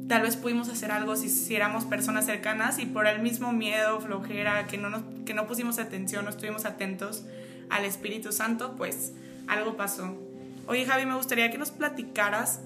tal 0.09 0.23
vez 0.23 0.37
pudimos 0.37 0.69
hacer 0.69 0.91
algo 0.91 1.17
si, 1.17 1.31
si 1.31 1.55
éramos 1.55 1.85
personas 1.85 2.27
cercanas 2.27 2.79
y 2.79 2.87
por 2.87 3.07
el 3.07 3.23
mismo 3.23 3.53
miedo, 3.53 4.01
flojera, 4.01 4.67
que 4.67 4.77
no, 4.77 4.91
nos, 4.91 5.03
que 5.25 5.33
no 5.33 5.47
pusimos 5.47 5.79
atención, 5.79 6.25
no 6.25 6.31
estuvimos 6.31 6.67
atentos 6.67 7.25
al 7.71 7.85
Espíritu 7.85 8.33
Santo, 8.33 8.75
pues 8.77 9.13
algo 9.47 9.77
pasó. 9.77 10.19
Oye 10.67 10.85
Javi, 10.85 11.07
me 11.07 11.15
gustaría 11.15 11.51
que 11.51 11.59
nos 11.59 11.71
platicaras 11.71 12.61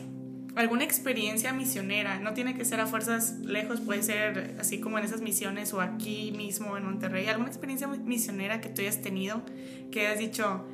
alguna 0.58 0.82
experiencia 0.82 1.52
misionera, 1.52 2.18
no 2.18 2.34
tiene 2.34 2.56
que 2.56 2.64
ser 2.64 2.80
a 2.80 2.86
fuerzas 2.86 3.38
lejos, 3.38 3.80
puede 3.80 4.02
ser 4.02 4.56
así 4.58 4.80
como 4.80 4.98
en 4.98 5.04
esas 5.04 5.20
misiones 5.20 5.72
o 5.72 5.80
aquí 5.80 6.32
mismo 6.36 6.76
en 6.76 6.84
Monterrey, 6.84 7.28
alguna 7.28 7.48
experiencia 7.48 7.86
misionera 7.86 8.60
que 8.60 8.68
tú 8.68 8.80
hayas 8.80 9.00
tenido, 9.00 9.42
que 9.92 10.08
hayas 10.08 10.18
dicho, 10.18 10.64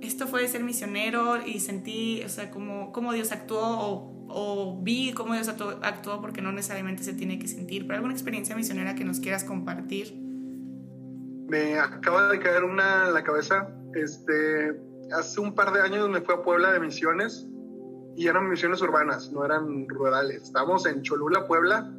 esto 0.00 0.26
fue 0.28 0.48
ser 0.48 0.64
misionero 0.64 1.46
y 1.46 1.60
sentí, 1.60 2.22
o 2.24 2.28
sea, 2.30 2.50
cómo, 2.50 2.90
cómo 2.90 3.12
Dios 3.12 3.32
actuó 3.32 3.60
o, 3.60 4.26
o, 4.28 4.80
vi 4.82 5.12
cómo 5.12 5.34
Dios 5.34 5.48
actuó, 5.48 5.78
actuó 5.82 6.22
porque 6.22 6.40
no 6.40 6.50
necesariamente 6.50 7.02
se 7.02 7.12
tiene 7.12 7.38
que 7.38 7.46
sentir, 7.46 7.82
pero 7.86 7.96
alguna 7.96 8.14
experiencia 8.14 8.56
misionera 8.56 8.94
que 8.94 9.04
nos 9.04 9.20
quieras 9.20 9.44
compartir. 9.44 10.18
Me 11.48 11.78
acaba 11.78 12.28
de 12.28 12.38
caer 12.38 12.64
una 12.64 13.08
en 13.08 13.14
la 13.14 13.22
cabeza, 13.22 13.68
este, 13.94 14.80
hace 15.12 15.38
un 15.38 15.54
par 15.54 15.70
de 15.74 15.82
años 15.82 16.08
me 16.08 16.22
fui 16.22 16.34
a 16.34 16.42
Puebla 16.42 16.72
de 16.72 16.80
misiones 16.80 17.46
y 18.16 18.26
eran 18.28 18.48
misiones 18.48 18.80
urbanas, 18.82 19.32
no 19.32 19.44
eran 19.44 19.88
rurales. 19.88 20.42
Estábamos 20.42 20.86
en 20.86 21.02
Cholula, 21.02 21.46
Puebla, 21.46 21.90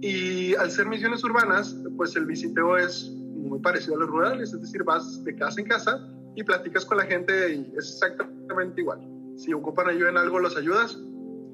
y 0.00 0.54
al 0.54 0.70
ser 0.70 0.86
misiones 0.86 1.24
urbanas, 1.24 1.76
pues 1.96 2.14
el 2.16 2.26
visiteo 2.26 2.76
es 2.76 3.10
muy 3.10 3.58
parecido 3.60 3.96
a 3.96 4.00
los 4.00 4.08
rurales, 4.08 4.52
es 4.52 4.60
decir, 4.60 4.84
vas 4.84 5.24
de 5.24 5.34
casa 5.34 5.60
en 5.60 5.66
casa 5.66 6.08
y 6.36 6.42
platicas 6.44 6.84
con 6.84 6.98
la 6.98 7.04
gente 7.04 7.54
y 7.54 7.72
es 7.76 7.92
exactamente 7.94 8.80
igual. 8.80 9.00
Si 9.36 9.52
ocupan 9.52 9.88
ayuda 9.88 10.10
en 10.10 10.18
algo, 10.18 10.38
los 10.38 10.56
ayudas 10.56 11.00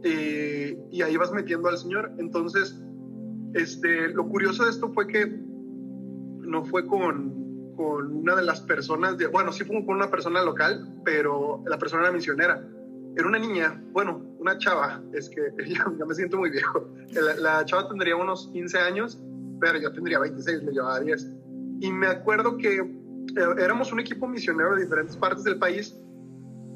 eh, 0.02 0.78
y 0.90 1.02
ahí 1.02 1.16
vas 1.16 1.32
metiendo 1.32 1.68
al 1.68 1.78
Señor. 1.78 2.12
Entonces, 2.18 2.78
este, 3.54 4.08
lo 4.08 4.26
curioso 4.28 4.64
de 4.64 4.70
esto 4.70 4.92
fue 4.92 5.06
que 5.06 5.26
no 5.26 6.64
fue 6.66 6.86
con, 6.86 7.72
con 7.76 8.14
una 8.14 8.34
de 8.34 8.42
las 8.42 8.60
personas, 8.60 9.16
de, 9.16 9.26
bueno, 9.26 9.52
sí 9.52 9.64
fue 9.64 9.84
con 9.86 9.96
una 9.96 10.10
persona 10.10 10.42
local, 10.42 11.00
pero 11.04 11.62
la 11.66 11.78
persona 11.78 12.02
era 12.02 12.12
misionera 12.12 12.62
era 13.16 13.28
una 13.28 13.38
niña, 13.38 13.80
bueno, 13.92 14.22
una 14.38 14.58
chava, 14.58 15.02
es 15.12 15.28
que 15.28 15.52
ya, 15.66 15.86
me 15.86 16.14
siento 16.14 16.36
muy 16.38 16.50
viejo. 16.50 16.88
La, 17.40 17.64
chava 17.64 17.88
tendría 17.88 18.16
unos 18.16 18.48
15 18.52 18.78
años, 18.78 19.20
pero 19.60 19.78
yo 19.78 19.92
tendría 19.92 20.18
26, 20.18 20.64
le 20.64 20.72
llevaba 20.72 21.00
10. 21.00 21.30
Y 21.80 21.92
me 21.92 22.06
acuerdo 22.06 22.56
que 22.56 22.76
eh, 22.76 23.54
éramos 23.58 23.92
un 23.92 24.00
equipo 24.00 24.26
misionero 24.26 24.74
de 24.74 24.82
diferentes 24.82 25.16
partes 25.16 25.44
del 25.44 25.58
país 25.58 25.96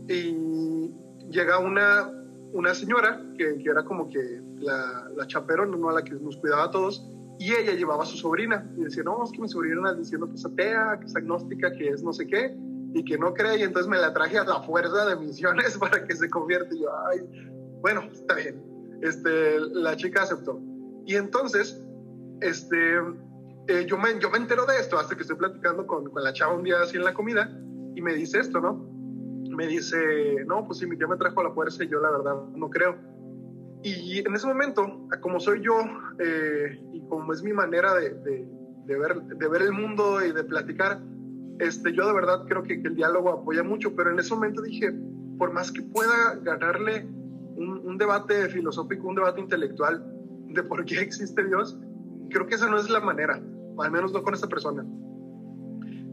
y 0.08 0.90
llega 1.30 1.58
una, 1.58 2.10
una 2.52 2.74
señora 2.74 3.20
que, 3.36 3.58
que 3.58 3.70
era 3.70 3.84
como 3.84 4.08
que 4.08 4.40
la, 4.58 5.10
la 5.16 5.26
chaperona, 5.26 5.76
¿no? 5.76 5.90
a 5.90 5.94
la 5.94 6.02
que 6.02 6.14
nos 6.14 6.36
cuidaba 6.36 6.64
a 6.64 6.70
todos, 6.70 7.10
y 7.38 7.52
ella 7.52 7.74
llevaba 7.74 8.02
a 8.02 8.06
su 8.06 8.16
sobrina 8.16 8.68
y 8.76 8.84
decía, 8.84 9.02
no, 9.04 9.22
es 9.22 9.30
que 9.30 9.40
mi 9.40 9.48
sobrina 9.48 9.92
diciendo 9.94 10.28
que 10.28 10.34
es 10.34 10.44
atea, 10.44 10.98
que 11.00 11.06
es 11.06 11.14
agnóstica, 11.14 11.72
que 11.72 11.88
es 11.88 12.02
no 12.02 12.12
sé 12.12 12.26
qué 12.26 12.56
y 12.94 13.04
que 13.04 13.18
no 13.18 13.34
cree 13.34 13.58
y 13.58 13.62
entonces 13.62 13.88
me 13.88 13.98
la 13.98 14.12
traje 14.12 14.38
a 14.38 14.44
la 14.44 14.62
fuerza 14.62 15.06
de 15.06 15.16
misiones 15.16 15.76
para 15.80 16.04
que 16.04 16.14
se 16.14 16.28
convierta 16.28 16.74
y 16.74 16.80
yo, 16.80 16.88
ay, 17.06 17.20
bueno, 17.80 18.02
está 18.12 18.34
bien. 18.34 18.62
Este, 19.02 19.60
la 19.60 19.96
chica 19.96 20.22
aceptó. 20.22 20.60
Y 21.06 21.14
entonces, 21.14 21.82
este, 22.40 22.96
eh, 23.68 23.86
yo, 23.86 23.96
me, 23.98 24.18
yo 24.18 24.30
me 24.30 24.38
entero 24.38 24.66
de 24.66 24.78
esto 24.78 24.98
hasta 24.98 25.14
que 25.14 25.22
estoy 25.22 25.36
platicando 25.36 25.86
con, 25.86 26.10
con, 26.10 26.22
la 26.22 26.32
chava 26.32 26.54
un 26.54 26.64
día 26.64 26.80
así 26.82 26.96
en 26.96 27.04
la 27.04 27.14
comida 27.14 27.50
y 27.94 28.02
me 28.02 28.14
dice 28.14 28.40
esto, 28.40 28.60
¿no? 28.60 28.74
Me 29.50 29.66
dice, 29.66 30.44
no, 30.46 30.66
pues 30.66 30.78
sí, 30.78 30.88
tía 30.96 31.06
me 31.06 31.16
trajo 31.16 31.40
a 31.40 31.44
la 31.44 31.50
fuerza 31.50 31.84
y 31.84 31.88
yo 31.88 32.00
la 32.00 32.10
verdad 32.10 32.34
no 32.54 32.68
creo. 32.70 32.96
Y 33.82 34.18
en 34.18 34.34
ese 34.34 34.46
momento, 34.46 35.06
como 35.20 35.38
soy 35.38 35.62
yo 35.62 35.74
eh, 36.18 36.80
y 36.92 37.00
como 37.08 37.32
es 37.32 37.42
mi 37.42 37.52
manera 37.52 37.94
de, 37.94 38.10
de, 38.10 38.48
de, 38.86 38.98
ver, 38.98 39.22
de 39.22 39.48
ver 39.48 39.62
el 39.62 39.72
mundo 39.72 40.24
y 40.24 40.32
de 40.32 40.42
platicar, 40.42 41.00
este, 41.58 41.92
yo 41.92 42.06
de 42.06 42.12
verdad 42.12 42.44
creo 42.46 42.62
que, 42.62 42.74
el 42.74 42.94
diálogo 42.94 43.30
apoya 43.30 43.62
mucho, 43.62 43.94
pero 43.94 44.10
en 44.10 44.18
ese 44.18 44.34
momento 44.34 44.62
dije, 44.62 44.92
por 45.38 45.52
más 45.52 45.72
que 45.72 45.82
pueda 45.82 46.36
ganarle 46.42 47.06
un, 47.56 47.98
debate 47.98 48.48
filosófico, 48.48 49.08
un 49.08 49.16
debate 49.16 49.40
intelectual 49.40 50.04
de 50.48 50.62
por 50.62 50.84
qué 50.84 51.00
existe 51.00 51.44
Dios, 51.44 51.78
creo 52.30 52.46
que 52.46 52.54
esa 52.54 52.70
no 52.70 52.78
es 52.78 52.88
la 52.88 53.00
manera, 53.00 53.42
al 53.78 53.90
menos 53.90 54.12
no 54.12 54.22
con 54.22 54.34
esta 54.34 54.48
persona. 54.48 54.86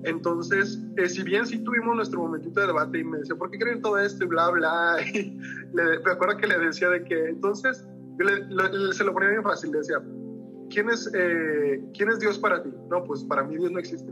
Entonces, 0.03 0.83
eh, 0.97 1.09
si 1.09 1.23
bien 1.23 1.45
sí 1.45 1.59
tuvimos 1.59 1.95
nuestro 1.95 2.21
momentito 2.21 2.59
de 2.59 2.67
debate 2.67 2.99
y 2.99 3.03
me 3.03 3.19
decía, 3.19 3.35
¿por 3.35 3.49
qué 3.49 3.57
creen 3.57 3.81
todo 3.81 3.97
esto 3.97 4.23
y 4.23 4.27
bla, 4.27 4.49
bla? 4.49 4.97
Y 5.13 5.37
me 5.73 6.11
acuerdo 6.11 6.37
que 6.37 6.47
le 6.47 6.57
decía 6.59 6.89
de 6.89 7.03
que, 7.03 7.29
entonces, 7.29 7.87
se 8.91 9.03
lo 9.03 9.13
ponía 9.13 9.29
bien 9.29 9.43
fácil, 9.43 9.71
le 9.71 9.79
decía, 9.79 10.01
¿quién 10.69 10.89
es, 10.89 11.11
eh, 11.13 11.83
¿quién 11.93 12.09
es 12.09 12.19
Dios 12.19 12.37
para 12.39 12.61
ti? 12.63 12.69
No, 12.89 13.03
pues 13.03 13.23
para 13.23 13.43
mí 13.43 13.57
Dios 13.57 13.71
no 13.71 13.79
existe. 13.79 14.11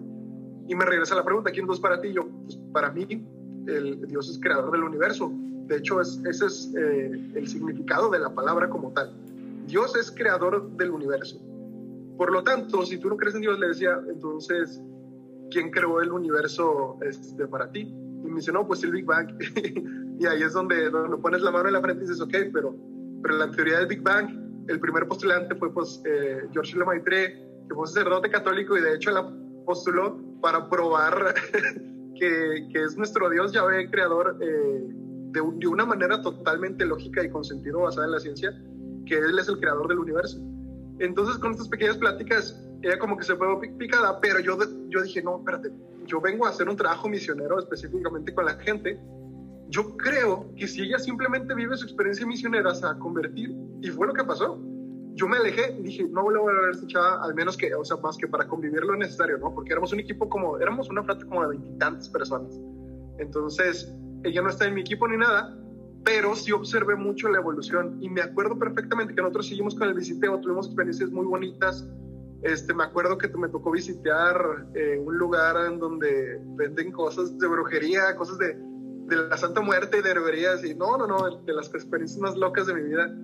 Y 0.68 0.76
me 0.76 0.86
regresa 0.86 1.16
la 1.16 1.24
pregunta, 1.24 1.52
¿quién 1.52 1.66
Dios 1.66 1.80
para 1.80 2.00
ti? 2.00 2.14
Yo, 2.14 2.28
pues 2.46 2.58
para 2.72 2.92
mí, 2.92 3.26
el, 3.68 4.08
Dios 4.08 4.30
es 4.30 4.40
creador 4.40 4.72
del 4.72 4.84
universo. 4.84 5.32
De 5.68 5.78
hecho, 5.78 6.02
es, 6.02 6.22
ese 6.26 6.46
es 6.46 6.74
eh, 6.78 7.12
el 7.36 7.48
significado 7.48 8.10
de 8.10 8.20
la 8.20 8.34
palabra 8.34 8.70
como 8.70 8.92
tal. 8.92 9.14
Dios 9.68 9.96
es 9.96 10.12
creador 10.12 10.70
del 10.78 10.92
universo. 10.92 11.42
Por 12.18 12.32
lo 12.32 12.44
tanto, 12.44 12.86
si 12.86 12.98
tú 12.98 13.10
no 13.10 13.18
crees 13.18 13.36
en 13.36 13.42
Dios, 13.42 13.60
le 13.60 13.68
decía, 13.68 14.00
entonces, 14.08 14.82
¿quién 15.52 15.72
creó 15.72 16.02
el 16.02 16.12
universo 16.12 16.98
este, 17.02 17.48
para 17.48 17.72
ti? 17.72 17.82
Y 17.82 18.28
me 18.28 18.36
dice, 18.36 18.52
no, 18.52 18.68
pues 18.68 18.84
el 18.84 18.92
Big 18.92 19.06
Bang. 19.06 19.30
y 20.20 20.26
ahí 20.26 20.44
es 20.44 20.54
donde, 20.54 20.90
donde 20.90 21.18
pones 21.18 21.42
la 21.42 21.52
mano 21.52 21.68
en 21.68 21.74
la 21.74 21.82
frente 21.82 22.04
y 22.04 22.08
dices, 22.08 22.22
ok, 22.22 22.52
pero, 22.54 22.76
pero 23.22 23.38
la 23.38 23.52
teoría 23.52 23.80
del 23.80 23.88
Big 23.88 24.02
Bang, 24.02 24.30
el 24.68 24.80
primer 24.80 25.08
postulante 25.08 25.56
fue 25.56 25.74
pues, 25.74 26.02
eh, 26.06 26.48
Georges 26.52 26.76
Lemaitre, 26.76 27.42
que 27.68 27.76
fue 27.76 27.88
sacerdote 27.88 28.30
católico 28.30 28.78
y 28.78 28.82
de 28.82 28.96
hecho 28.96 29.12
la 29.12 29.30
postuló 29.66 30.20
para 30.42 30.70
probar 30.70 31.34
que, 32.20 32.68
que 32.72 32.84
es 32.84 32.98
nuestro 32.98 33.30
Dios 33.30 33.52
Yahvé, 33.54 33.90
creador, 33.90 34.38
eh, 34.42 34.84
de, 35.32 35.42
de, 35.56 35.68
una 35.68 35.86
manera 35.86 36.22
totalmente 36.22 36.86
lógica 36.86 37.24
y 37.24 37.30
con 37.30 37.44
sentido 37.44 37.82
basada 37.82 38.06
en 38.06 38.12
la 38.12 38.20
ciencia, 38.20 38.52
que 39.06 39.18
Él 39.18 39.38
es 39.40 39.48
el 39.48 39.58
creador 39.60 39.88
del 39.88 40.00
universo. 40.00 40.40
Entonces, 41.00 41.38
con 41.38 41.52
estas 41.52 41.68
pequeñas 41.68 41.98
pláticas, 41.98 42.60
ella 42.82 43.00
como 43.00 43.18
que 43.18 43.24
se 43.24 43.36
fue 43.36 43.48
picada, 43.78 44.20
pero 44.20 44.40
yo, 44.40 44.58
yo 44.90 45.02
dije, 45.02 45.24
no, 45.24 45.38
espérate, 45.38 45.72
yo 46.06 46.22
vengo 46.22 46.46
a 46.46 46.50
hacer 46.50 46.70
un 46.70 46.76
trabajo 46.76 47.08
misionero 47.10 47.60
específicamente 47.60 48.34
con 48.34 48.46
la 48.46 48.56
gente. 48.56 49.00
Yo 49.70 49.96
creo 49.98 50.54
que 50.56 50.68
si 50.68 50.82
ella 50.82 51.00
simplemente 51.00 51.56
vive 51.56 51.76
su 51.78 51.86
experiencia 51.86 52.28
misionera, 52.28 52.76
se 52.76 52.86
va 52.86 52.92
a 52.92 53.00
convertir. 53.00 53.56
Y 53.82 53.90
fue 53.90 54.08
lo 54.08 54.14
que 54.14 54.24
pasó. 54.24 54.60
Yo 55.16 55.28
me 55.28 55.38
alejé 55.38 55.78
dije, 55.80 56.08
no 56.10 56.24
vuelvo 56.24 56.50
a 56.50 56.54
ver 56.54 56.66
a 56.66 56.72
esta 56.72 56.88
chava, 56.88 57.24
al 57.24 57.36
menos 57.36 57.56
que, 57.56 57.74
o 57.76 57.86
sea, 57.86 57.98
más 57.98 58.18
que 58.18 58.28
para 58.28 58.48
convivir 58.48 58.84
lo 58.84 58.96
necesario, 58.96 59.38
¿no? 59.38 59.54
Porque 59.54 59.72
éramos 59.72 59.94
un 59.94 60.00
equipo 60.00 60.28
como, 60.28 60.58
éramos 60.58 60.90
una 60.90 61.04
frate 61.04 61.26
como 61.26 61.42
de 61.44 61.50
veintitantas 61.50 62.10
personas. 62.10 62.60
Entonces, 63.20 63.94
ella 64.24 64.42
no 64.42 64.50
está 64.50 64.66
en 64.66 64.74
mi 64.74 64.82
equipo 64.82 65.08
ni 65.08 65.18
nada, 65.18 65.56
pero 66.04 66.36
sí 66.36 66.52
observé 66.52 66.96
mucho 66.96 67.30
la 67.30 67.40
evolución 67.40 67.98
y 68.02 68.10
me 68.10 68.22
acuerdo 68.22 68.58
perfectamente 68.58 69.14
que 69.14 69.22
nosotros 69.22 69.48
seguimos 69.48 69.76
con 69.76 69.88
el 69.88 69.94
visiteo, 69.94 70.40
tuvimos 70.42 70.68
experiencias 70.68 71.12
muy 71.12 71.26
bonitas. 71.26 71.88
Este, 72.42 72.74
me 72.74 72.84
acuerdo 72.84 73.18
que 73.18 73.30
me 73.30 73.48
tocó 73.48 73.72
visitar 73.72 74.36
eh, 74.76 75.00
un 75.00 75.18
lugar 75.18 75.56
en 75.66 75.80
donde 75.80 76.42
venden 76.58 76.92
cosas 76.92 77.38
de 77.38 77.48
brujería, 77.48 78.16
cosas 78.18 78.38
de, 78.38 78.58
de 78.58 79.16
la 79.30 79.38
Santa 79.38 79.62
Muerte 79.62 80.00
y 80.00 80.02
de 80.02 80.10
herberías 80.10 80.64
y 80.66 80.76
no, 80.76 80.98
no, 80.98 81.08
no, 81.08 81.38
de 81.38 81.54
las 81.54 81.74
experiencias 81.74 82.20
más 82.20 82.36
locas 82.36 82.68
de 82.68 82.74
mi 82.74 82.82
vida. 82.82 83.16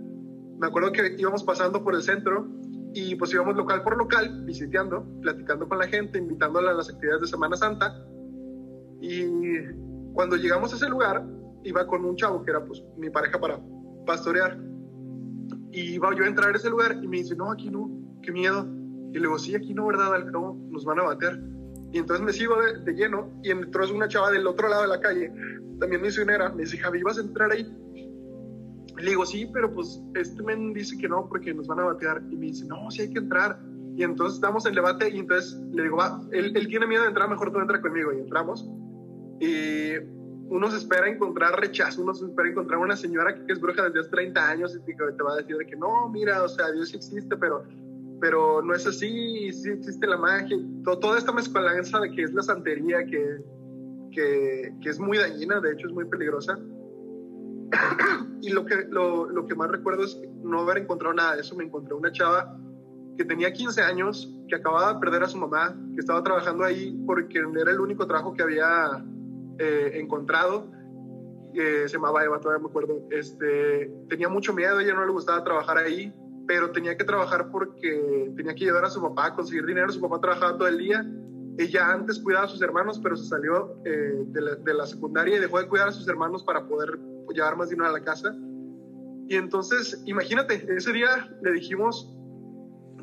Me 0.59 0.67
acuerdo 0.67 0.91
que 0.91 1.15
íbamos 1.17 1.43
pasando 1.43 1.83
por 1.83 1.95
el 1.95 2.01
centro 2.01 2.47
y 2.93 3.15
pues 3.15 3.33
íbamos 3.33 3.55
local 3.55 3.81
por 3.83 3.97
local, 3.97 4.43
visitando, 4.45 5.05
platicando 5.21 5.67
con 5.67 5.77
la 5.77 5.87
gente, 5.87 6.17
invitándola 6.17 6.71
a 6.71 6.73
las 6.73 6.89
actividades 6.89 7.21
de 7.21 7.27
Semana 7.27 7.55
Santa. 7.55 8.05
Y 9.01 9.23
cuando 10.13 10.35
llegamos 10.35 10.73
a 10.73 10.75
ese 10.75 10.89
lugar, 10.89 11.25
iba 11.63 11.87
con 11.87 12.03
un 12.03 12.15
chavo 12.15 12.43
que 12.43 12.51
era 12.51 12.65
pues 12.65 12.83
mi 12.97 13.09
pareja 13.09 13.39
para 13.39 13.59
pastorear. 14.05 14.59
Y 15.71 15.93
iba 15.93 16.13
yo 16.15 16.23
a 16.23 16.27
entrar 16.27 16.53
a 16.53 16.57
ese 16.57 16.69
lugar 16.69 16.99
y 17.01 17.07
me 17.07 17.17
dice, 17.17 17.35
no, 17.35 17.51
aquí 17.51 17.69
no, 17.69 17.89
qué 18.21 18.31
miedo. 18.31 18.67
Y 19.11 19.13
le 19.13 19.21
digo, 19.21 19.39
sí, 19.39 19.55
aquí 19.55 19.73
no, 19.73 19.87
¿verdad? 19.87 20.13
Al 20.13 20.31
cabo 20.31 20.57
nos 20.69 20.83
van 20.83 20.99
a 20.99 21.03
bater. 21.03 21.39
Y 21.91 21.99
entonces 21.99 22.25
me 22.25 22.33
sigo 22.33 22.55
de, 22.61 22.93
lleno 22.93 23.31
y 23.43 23.51
entró 23.51 23.83
una 23.93 24.07
chava 24.07 24.29
del 24.31 24.45
otro 24.45 24.67
lado 24.67 24.83
de 24.83 24.89
la 24.89 24.99
calle, 24.99 25.31
también 25.79 26.01
misionera, 26.01 26.49
me 26.49 26.63
dice, 26.63 26.77
Javi, 26.77 27.01
¿vas 27.01 27.17
a 27.17 27.21
entrar 27.21 27.51
ahí? 27.51 27.65
Le 28.99 29.11
digo, 29.11 29.25
sí, 29.25 29.49
pero 29.53 29.71
pues 29.73 30.01
este 30.15 30.43
men 30.43 30.73
dice 30.73 30.97
que 30.97 31.07
no 31.07 31.27
porque 31.27 31.53
nos 31.53 31.67
van 31.67 31.79
a 31.79 31.85
batear. 31.85 32.21
Y 32.29 32.35
me 32.35 32.47
dice, 32.47 32.65
no, 32.65 32.89
sí 32.91 33.01
hay 33.01 33.11
que 33.11 33.19
entrar. 33.19 33.59
Y 33.95 34.03
entonces 34.03 34.35
estamos 34.35 34.65
en 34.65 34.75
debate 34.75 35.09
y 35.09 35.19
entonces 35.19 35.59
le 35.71 35.83
digo, 35.83 35.97
va, 35.97 36.21
él, 36.31 36.55
él 36.55 36.67
tiene 36.67 36.87
miedo 36.87 37.03
de 37.03 37.09
entrar, 37.09 37.29
mejor 37.29 37.51
tú 37.51 37.59
entra 37.59 37.81
conmigo. 37.81 38.13
Y 38.13 38.19
entramos. 38.19 38.69
Y 39.39 39.93
uno 40.49 40.69
se 40.71 40.77
espera 40.77 41.07
encontrar 41.07 41.59
rechazo, 41.59 42.01
uno 42.01 42.13
se 42.13 42.25
espera 42.25 42.49
encontrar 42.49 42.79
una 42.79 42.95
señora 42.95 43.35
que 43.35 43.53
es 43.53 43.59
bruja 43.59 43.83
desde 43.83 43.99
hace 44.01 44.09
30 44.09 44.49
años 44.49 44.75
y 44.75 44.95
te 44.95 45.23
va 45.23 45.33
a 45.33 45.37
decir 45.37 45.55
de 45.57 45.65
que 45.65 45.75
no, 45.75 46.09
mira, 46.09 46.43
o 46.43 46.47
sea, 46.47 46.71
Dios 46.71 46.93
existe, 46.93 47.37
pero, 47.37 47.63
pero 48.19 48.61
no 48.61 48.73
es 48.73 48.85
así, 48.87 49.51
sí 49.53 49.69
existe 49.69 50.07
la 50.07 50.17
magia, 50.17 50.57
todo, 50.83 50.99
toda 50.99 51.17
esta 51.19 51.31
mezcolanza 51.31 51.99
de 51.99 52.11
que 52.11 52.23
es 52.23 52.33
la 52.33 52.41
santería, 52.41 53.05
que, 53.05 53.43
que, 54.11 54.73
que, 54.81 54.89
es 54.89 54.99
muy 54.99 55.19
dañina, 55.19 55.59
de 55.59 55.71
hecho 55.73 55.87
es 55.87 55.93
muy 55.93 56.05
peligrosa. 56.05 56.57
y 58.41 58.49
lo 58.49 58.65
que, 58.65 58.85
lo, 58.89 59.29
lo 59.29 59.45
que 59.45 59.55
más 59.55 59.69
recuerdo 59.69 60.03
es 60.03 60.19
no 60.43 60.61
haber 60.61 60.79
encontrado 60.79 61.13
nada 61.13 61.35
de 61.35 61.41
eso, 61.41 61.55
me 61.55 61.65
encontré 61.65 61.93
una 61.93 62.11
chava 62.11 62.57
que 63.17 63.25
tenía 63.25 63.51
15 63.51 63.81
años, 63.81 64.33
que 64.47 64.55
acababa 64.55 64.93
de 64.93 64.99
perder 65.01 65.23
a 65.23 65.27
su 65.27 65.37
mamá, 65.37 65.75
que 65.93 65.99
estaba 65.99 66.23
trabajando 66.23 66.63
ahí 66.63 66.97
porque 67.05 67.39
era 67.39 67.71
el 67.71 67.79
único 67.81 68.07
trabajo 68.07 68.33
que 68.33 68.43
había 68.43 69.03
eh, 69.57 69.91
encontrado, 69.95 70.71
que 71.53 71.89
se 71.89 71.95
llamaba 71.95 72.23
Eva, 72.23 72.39
todavía 72.39 72.63
me 72.63 72.69
acuerdo, 72.69 73.01
este, 73.11 73.91
tenía 74.07 74.29
mucho 74.29 74.53
miedo, 74.53 74.79
ella 74.79 74.93
no 74.93 75.05
le 75.05 75.11
gustaba 75.11 75.43
trabajar 75.43 75.77
ahí, 75.77 76.13
pero 76.47 76.71
tenía 76.71 76.95
que 76.95 77.03
trabajar 77.03 77.51
porque 77.51 78.31
tenía 78.37 78.55
que 78.55 78.63
ayudar 78.63 78.85
a 78.85 78.89
su 78.89 79.01
papá 79.01 79.27
a 79.27 79.35
conseguir 79.35 79.65
dinero, 79.65 79.91
su 79.91 79.99
papá 79.99 80.21
trabajaba 80.21 80.57
todo 80.57 80.69
el 80.69 80.77
día, 80.77 81.05
ella 81.57 81.91
antes 81.91 82.19
cuidaba 82.19 82.45
a 82.45 82.47
sus 82.47 82.61
hermanos, 82.61 83.01
pero 83.03 83.17
se 83.17 83.27
salió 83.27 83.75
eh, 83.83 84.23
de, 84.27 84.41
la, 84.41 84.55
de, 84.55 84.73
la, 84.73 84.87
secundaria 84.87 85.35
y 85.35 85.39
dejó 85.41 85.59
de 85.59 85.67
cuidar 85.67 85.89
a 85.89 85.91
sus 85.91 86.07
hermanos 86.07 86.41
para 86.43 86.65
poder 86.65 86.97
llevar 87.33 87.57
más 87.57 87.69
dinero 87.69 87.89
a 87.89 87.91
la 87.91 88.03
casa. 88.03 88.35
Y 89.27 89.35
entonces, 89.35 90.01
imagínate, 90.05 90.65
ese 90.75 90.91
día 90.91 91.29
le 91.41 91.51
dijimos 91.51 92.15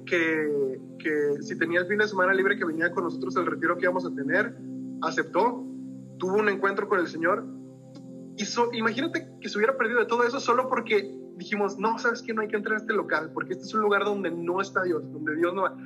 que, 0.05 0.79
que 0.99 1.43
si 1.43 1.57
tenía 1.59 1.81
el 1.81 1.87
fin 1.87 1.99
de 1.99 2.09
semana 2.09 2.35
libre 2.35 2.57
que 2.57 2.65
venía 2.65 2.91
con 2.91 3.05
nosotros 3.05 3.37
al 3.37 3.47
retiro 3.47 3.77
que 3.77 3.85
íbamos 3.85 4.05
a 4.07 4.15
tener, 4.15 4.57
aceptó 5.03 5.67
tuvo 6.19 6.37
un 6.37 6.49
encuentro 6.49 6.89
con 6.89 6.99
el 6.99 7.07
Señor. 7.07 7.45
Y 8.37 8.45
imagínate 8.79 9.29
que 9.41 9.49
se 9.49 9.59
hubiera 9.59 9.77
perdido 9.77 10.01
de 10.01 10.07
todo 10.07 10.25
eso 10.25 10.41
solo 10.41 10.69
porque 10.69 11.11
dijimos, 11.37 11.79
no, 11.79 11.99
sabes 11.99 12.23
que 12.23 12.35
no 12.35 12.43
hay 12.43 12.49
que 12.49 12.57
entrar 12.57 12.75
a 12.75 12.81
este 12.81 12.93
local, 12.93 13.31
porque 13.33 13.55
este 13.55 13.65
es 13.65 13.75
un 13.75 13.81
lugar 13.81 14.05
donde 14.05 14.31
no 14.31 14.61
está 14.61 14.83
Dios, 14.83 15.11
donde 15.13 15.37
Dios 15.37 15.55
no 15.55 15.63
va. 15.63 15.77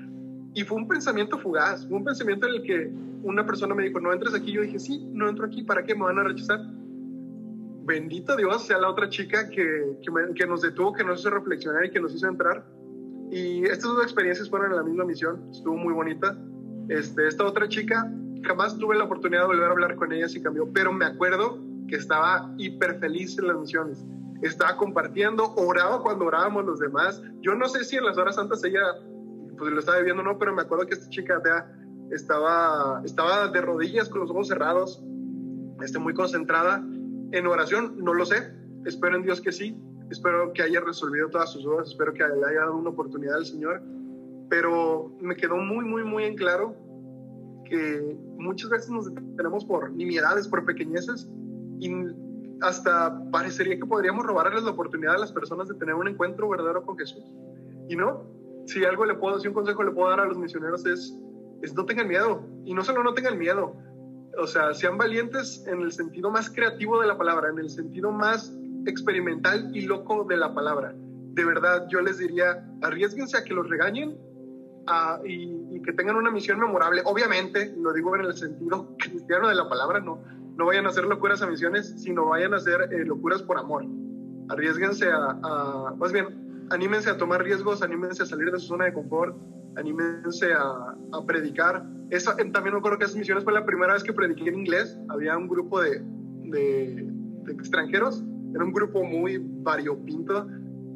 Y 0.54 0.64
fue 0.64 0.78
un 0.78 0.88
pensamiento 0.88 1.38
fugaz, 1.38 1.86
fue 1.86 1.98
un 1.98 2.04
pensamiento 2.04 2.48
en 2.48 2.54
el 2.54 2.62
que 2.62 2.92
una 3.22 3.46
persona 3.46 3.74
me 3.74 3.84
dijo, 3.84 4.00
no 4.00 4.12
entres 4.12 4.34
aquí. 4.34 4.52
Yo 4.52 4.62
dije, 4.62 4.78
sí, 4.78 5.08
no 5.12 5.28
entro 5.28 5.46
aquí, 5.46 5.62
¿para 5.62 5.84
qué 5.84 5.94
me 5.94 6.04
van 6.04 6.18
a 6.18 6.24
rechazar? 6.24 6.60
Bendito 7.90 8.36
Dios 8.36 8.68
sea 8.68 8.78
la 8.78 8.88
otra 8.88 9.08
chica 9.08 9.50
que, 9.50 9.98
que, 10.36 10.46
nos 10.46 10.62
detuvo, 10.62 10.92
que 10.92 11.02
nos 11.02 11.18
hizo 11.18 11.30
reflexionar 11.30 11.86
y 11.86 11.90
que 11.90 11.98
nos 11.98 12.14
hizo 12.14 12.28
entrar. 12.28 12.64
Y 13.32 13.64
estas 13.64 13.90
dos 13.90 14.04
experiencias 14.04 14.48
fueron 14.48 14.70
en 14.70 14.76
la 14.76 14.84
misma 14.84 15.04
misión, 15.04 15.50
estuvo 15.50 15.76
muy 15.76 15.92
bonita. 15.92 16.38
Este, 16.88 17.26
esta 17.26 17.44
otra 17.44 17.68
chica 17.68 18.08
jamás 18.44 18.78
tuve 18.78 18.96
la 18.96 19.02
oportunidad 19.02 19.40
de 19.40 19.46
volver 19.48 19.64
a 19.64 19.72
hablar 19.72 19.96
con 19.96 20.12
ella 20.12 20.28
si 20.28 20.40
cambió, 20.40 20.72
pero 20.72 20.92
me 20.92 21.04
acuerdo 21.04 21.58
que 21.88 21.96
estaba 21.96 22.54
hiper 22.58 23.00
feliz 23.00 23.36
en 23.40 23.48
las 23.48 23.58
misiones. 23.58 24.06
Estaba 24.42 24.76
compartiendo, 24.76 25.52
oraba 25.56 26.00
cuando 26.00 26.26
orábamos 26.26 26.66
los 26.66 26.78
demás. 26.78 27.20
Yo 27.40 27.56
no 27.56 27.66
sé 27.66 27.82
si 27.82 27.96
en 27.96 28.04
las 28.04 28.16
horas 28.16 28.36
santas 28.36 28.62
ella 28.62 28.82
pues 29.58 29.72
lo 29.72 29.80
estaba 29.80 29.98
viviendo 29.98 30.22
o 30.22 30.26
no, 30.26 30.38
pero 30.38 30.54
me 30.54 30.62
acuerdo 30.62 30.86
que 30.86 30.94
esta 30.94 31.08
chica 31.08 31.42
estaba, 32.12 33.02
estaba 33.04 33.48
de 33.48 33.60
rodillas 33.60 34.08
con 34.08 34.20
los 34.20 34.30
ojos 34.30 34.46
cerrados, 34.46 35.02
este, 35.82 35.98
muy 35.98 36.14
concentrada 36.14 36.84
en 37.32 37.46
oración. 37.46 37.96
No 37.98 38.14
lo 38.14 38.24
sé, 38.24 38.52
espero 38.84 39.16
en 39.16 39.22
Dios 39.22 39.40
que 39.40 39.52
sí. 39.52 39.80
Espero 40.10 40.52
que 40.52 40.62
haya 40.62 40.80
resolvido 40.80 41.28
todas 41.28 41.52
sus 41.52 41.62
dudas, 41.62 41.88
espero 41.88 42.12
que 42.12 42.24
le 42.24 42.46
haya 42.46 42.60
dado 42.60 42.76
una 42.76 42.90
oportunidad 42.90 43.36
al 43.36 43.46
Señor. 43.46 43.82
Pero 44.48 45.16
me 45.20 45.36
quedó 45.36 45.56
muy, 45.56 45.84
muy, 45.84 46.02
muy 46.02 46.24
en 46.24 46.36
claro 46.36 46.74
que 47.64 48.16
muchas 48.36 48.70
veces 48.70 48.90
nos 48.90 49.14
detenemos 49.14 49.64
por 49.64 49.92
nimiedades, 49.92 50.48
por 50.48 50.64
pequeñeces, 50.64 51.30
y 51.78 51.88
hasta 52.60 53.30
parecería 53.30 53.76
que 53.76 53.86
podríamos 53.86 54.26
robarles 54.26 54.64
la 54.64 54.72
oportunidad 54.72 55.14
a 55.14 55.18
las 55.18 55.32
personas 55.32 55.68
de 55.68 55.74
tener 55.74 55.94
un 55.94 56.08
encuentro 56.08 56.48
verdadero 56.48 56.82
con 56.84 56.98
Jesús. 56.98 57.24
Y 57.88 57.94
no, 57.96 58.24
si 58.66 58.84
algo 58.84 59.04
le 59.04 59.14
puedo, 59.14 59.38
si 59.38 59.48
un 59.48 59.54
consejo 59.54 59.82
le 59.84 59.92
puedo 59.92 60.10
dar 60.10 60.20
a 60.20 60.26
los 60.26 60.36
misioneros 60.36 60.84
es, 60.86 61.16
es 61.62 61.74
no 61.74 61.84
tengan 61.86 62.08
miedo. 62.08 62.42
Y 62.64 62.74
no 62.74 62.82
solo 62.84 63.02
no 63.02 63.14
tengan 63.14 63.38
miedo, 63.38 63.74
o 64.38 64.46
sea, 64.46 64.74
sean 64.74 64.96
valientes 64.98 65.64
en 65.66 65.82
el 65.82 65.92
sentido 65.92 66.30
más 66.30 66.50
creativo 66.50 67.00
de 67.00 67.06
la 67.06 67.16
palabra, 67.16 67.50
en 67.50 67.58
el 67.58 67.70
sentido 67.70 68.10
más 68.10 68.52
experimental 68.86 69.74
y 69.74 69.82
loco 69.82 70.24
de 70.24 70.36
la 70.36 70.54
palabra. 70.54 70.94
De 70.94 71.44
verdad, 71.44 71.86
yo 71.88 72.00
les 72.00 72.18
diría, 72.18 72.66
arriesguense 72.82 73.36
a 73.36 73.44
que 73.44 73.54
los 73.54 73.68
regañen 73.68 74.16
y, 75.24 75.80
que 75.82 75.92
tengan 75.92 76.16
una 76.16 76.30
misión 76.30 76.60
memorable. 76.60 77.02
Obviamente, 77.04 77.74
lo 77.78 77.92
digo 77.92 78.14
en 78.16 78.22
el 78.22 78.34
sentido 78.34 78.94
cristiano 78.98 79.48
de 79.48 79.54
la 79.54 79.68
palabra, 79.68 80.00
no, 80.00 80.22
no 80.56 80.66
vayan 80.66 80.86
a 80.86 80.90
hacer 80.90 81.04
locuras 81.04 81.42
a 81.42 81.46
misiones, 81.46 81.94
sino 81.96 82.26
vayan 82.26 82.54
a 82.54 82.58
hacer 82.58 82.92
eh, 82.92 83.04
locuras 83.04 83.42
por 83.42 83.58
amor. 83.58 83.84
Arriesguense 84.48 85.08
a, 85.10 85.94
más 85.96 86.12
bien, 86.12 86.66
anímense 86.70 87.08
a 87.08 87.16
tomar 87.16 87.42
riesgos, 87.42 87.82
anímense 87.82 88.24
a 88.24 88.26
salir 88.26 88.50
de 88.50 88.58
su 88.58 88.66
zona 88.66 88.86
de 88.86 88.92
confort, 88.92 89.36
anímense 89.76 90.52
a, 90.52 90.96
a 91.12 91.26
predicar. 91.26 91.86
También 92.52 92.74
me 92.74 92.78
acuerdo 92.78 92.98
que 92.98 93.04
esas 93.04 93.16
misiones 93.16 93.44
fue 93.44 93.52
la 93.52 93.64
primera 93.64 93.94
vez 93.94 94.02
que 94.02 94.12
prediqué 94.12 94.48
en 94.48 94.60
inglés. 94.60 94.98
Había 95.08 95.36
un 95.36 95.48
grupo 95.48 95.80
de, 95.80 96.02
de, 96.44 97.06
de 97.44 97.52
extranjeros, 97.52 98.24
era 98.54 98.64
un 98.64 98.72
grupo 98.72 99.04
muy 99.04 99.38
variopinto 99.40 100.46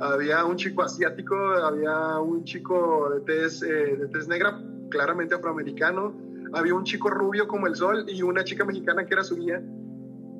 había 0.00 0.44
un 0.44 0.56
chico 0.56 0.82
asiático, 0.82 1.36
había 1.36 2.18
un 2.18 2.44
chico 2.44 3.10
de 3.10 3.20
tez, 3.20 3.62
eh, 3.62 3.96
de 3.96 4.08
tez 4.08 4.28
negra, 4.28 4.60
claramente 4.90 5.34
afroamericano, 5.34 6.14
había 6.52 6.74
un 6.74 6.84
chico 6.84 7.10
rubio 7.10 7.46
como 7.46 7.66
el 7.66 7.76
sol 7.76 8.04
y 8.08 8.22
una 8.22 8.44
chica 8.44 8.64
mexicana 8.64 9.06
que 9.06 9.14
era 9.14 9.24
su 9.24 9.36
guía. 9.36 9.62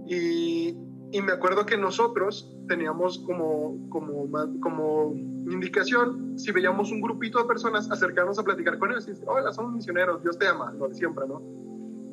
Y, 0.07 0.77
y 1.13 1.21
me 1.23 1.33
acuerdo 1.33 1.65
que 1.67 1.77
nosotros 1.77 2.53
teníamos 2.69 3.19
como, 3.21 3.89
como, 3.91 4.29
como 4.61 5.15
indicación, 5.53 6.39
si 6.39 6.53
veíamos 6.53 6.91
un 6.91 7.01
grupito 7.01 7.39
de 7.39 7.45
personas, 7.45 7.91
acercarnos 7.91 8.39
a 8.39 8.45
platicar 8.45 8.79
con 8.79 8.91
ellos 8.91 9.07
y 9.07 9.11
decir, 9.11 9.25
hola, 9.29 9.53
somos 9.53 9.73
misioneros, 9.73 10.23
Dios 10.23 10.39
te 10.39 10.47
ama, 10.47 10.73
lo 10.73 10.89
de 10.89 10.95
siempre, 10.95 11.27
¿no? 11.29 11.43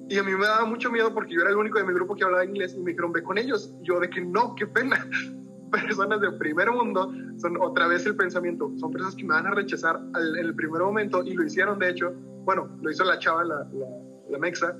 Y 0.09 0.17
a 0.17 0.23
mí 0.23 0.33
me 0.33 0.45
daba 0.45 0.65
mucho 0.65 0.91
miedo 0.91 1.13
porque 1.13 1.33
yo 1.33 1.41
era 1.41 1.51
el 1.51 1.55
único 1.55 1.77
de 1.79 1.85
mi 1.85 1.93
grupo 1.93 2.15
que 2.15 2.25
hablaba 2.25 2.43
inglés 2.43 2.73
y 2.75 2.79
me 2.79 2.91
dijeron, 2.91 3.13
ve 3.13 3.23
con 3.23 3.37
ellos. 3.37 3.73
Yo 3.81 3.97
de 3.97 4.09
que 4.09 4.19
no, 4.19 4.55
qué 4.55 4.67
pena 4.67 5.07
personas 5.71 6.19
de 6.19 6.31
primer 6.33 6.69
mundo 6.69 7.13
son 7.37 7.55
otra 7.61 7.87
vez 7.87 8.05
el 8.05 8.17
pensamiento, 8.17 8.73
son 8.77 8.91
personas 8.91 9.15
que 9.15 9.23
me 9.23 9.33
van 9.33 9.47
a 9.47 9.51
rechazar 9.51 10.01
en 10.15 10.45
el 10.45 10.53
primer 10.53 10.81
momento 10.81 11.23
y 11.23 11.33
lo 11.33 11.45
hicieron 11.45 11.79
de 11.79 11.91
hecho, 11.91 12.13
bueno, 12.43 12.77
lo 12.81 12.91
hizo 12.91 13.05
la 13.05 13.19
chava, 13.19 13.45
la, 13.45 13.65
la, 14.29 14.37
mexa, 14.37 14.75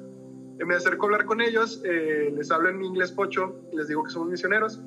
me 0.66 0.76
acerco 0.76 1.06
a 1.06 1.08
hablar 1.08 1.26
con 1.26 1.40
ellos, 1.40 1.82
eh, 1.86 2.34
les 2.36 2.52
hablo 2.52 2.68
en 2.68 2.80
mi 2.80 2.88
inglés 2.88 3.14
pocho, 3.14 3.56
les 3.72 3.88
digo 3.88 4.04
que 4.04 4.10
somos 4.10 4.28
misioneros, 4.28 4.82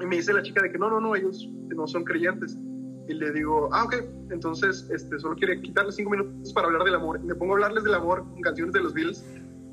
y 0.00 0.06
me 0.06 0.16
dice 0.16 0.32
la 0.32 0.42
chica 0.42 0.62
de 0.62 0.72
que 0.72 0.78
no, 0.78 0.88
no, 0.88 0.98
no, 0.98 1.14
ellos 1.14 1.46
no 1.76 1.86
son 1.86 2.04
creyentes. 2.04 2.58
Y 3.08 3.14
le 3.14 3.32
digo, 3.32 3.68
ah, 3.72 3.84
ok, 3.84 3.94
entonces 4.30 4.88
este, 4.90 5.18
solo 5.18 5.34
quiere 5.36 5.60
quitarle 5.60 5.92
cinco 5.92 6.10
minutos 6.10 6.52
para 6.52 6.66
hablar 6.66 6.84
del 6.84 6.94
amor. 6.94 7.18
Y 7.22 7.26
me 7.26 7.34
pongo 7.34 7.52
a 7.52 7.56
hablarles 7.56 7.84
del 7.84 7.94
amor 7.94 8.24
con 8.24 8.40
canciones 8.42 8.74
de 8.74 8.80
los 8.80 8.92
Beatles. 8.92 9.24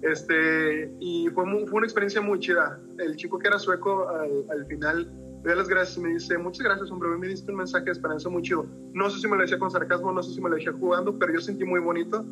Este, 0.02 0.96
y 1.00 1.28
fue, 1.34 1.44
fue 1.68 1.78
una 1.78 1.86
experiencia 1.86 2.22
muy 2.22 2.40
chida. 2.40 2.80
El 2.98 3.16
chico 3.18 3.38
que 3.38 3.48
era 3.48 3.60
sueco 3.60 4.08
al, 4.08 4.46
al 4.50 4.66
final 4.68 5.12
me 5.44 5.50
da 5.50 5.58
las 5.58 5.68
gracias 5.68 5.98
y 5.98 6.02
me 6.02 6.10
dice, 6.10 6.38
muchas 6.38 6.64
gracias, 6.64 6.90
hombre, 6.90 7.10
me 7.10 7.28
diste 7.28 7.52
un 7.52 7.58
mensaje 7.58 7.86
de 7.86 7.92
esperanza 7.92 8.30
muy 8.30 8.42
chido. 8.42 8.66
No 8.94 9.10
sé 9.10 9.20
si 9.20 9.28
me 9.28 9.36
lo 9.36 9.42
decía 9.42 9.60
con 9.60 9.70
sarcasmo, 9.70 10.12
no 10.12 10.24
sé 10.24 10.34
si 10.34 10.42
me 10.42 10.50
lo 10.50 10.56
decía 10.56 10.72
jugando, 10.74 11.20
pero 11.20 11.34
yo 11.34 11.42
sentí 11.42 11.66
muy 11.66 11.82
bonito. 11.82 12.26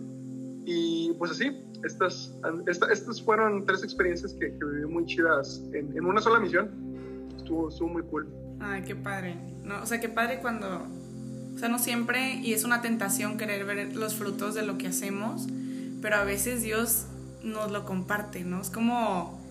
Y 0.65 1.13
pues 1.19 1.31
así, 1.31 1.61
estas, 1.83 2.33
estas 2.89 3.21
fueron 3.21 3.65
tres 3.65 3.83
experiencias 3.83 4.33
que, 4.33 4.57
que 4.57 4.65
viví 4.65 4.85
muy 4.85 5.05
chidas 5.05 5.61
en, 5.73 5.95
en 5.97 6.05
una 6.05 6.21
sola 6.21 6.39
misión 6.39 6.93
estuvo, 7.43 7.89
muy 7.89 8.03
cool. 8.03 8.27
Ay, 8.59 8.83
qué 8.83 8.95
padre. 8.95 9.35
No, 9.63 9.81
o 9.81 9.85
sea, 9.85 9.99
qué 9.99 10.09
padre 10.09 10.39
cuando, 10.39 10.85
o 11.55 11.59
sea, 11.59 11.69
no 11.69 11.79
siempre, 11.79 12.35
y 12.35 12.53
es 12.53 12.63
una 12.63 12.81
tentación 12.81 13.37
querer 13.37 13.65
ver 13.65 13.95
los 13.95 14.15
frutos 14.15 14.55
de 14.55 14.63
lo 14.63 14.77
que 14.77 14.87
hacemos, 14.87 15.47
pero 16.01 16.17
a 16.17 16.23
veces 16.23 16.61
Dios 16.61 17.05
nos 17.43 17.71
lo 17.71 17.85
comparte, 17.85 18.43
¿no? 18.43 18.61
Es 18.61 18.69
como, 18.69 19.41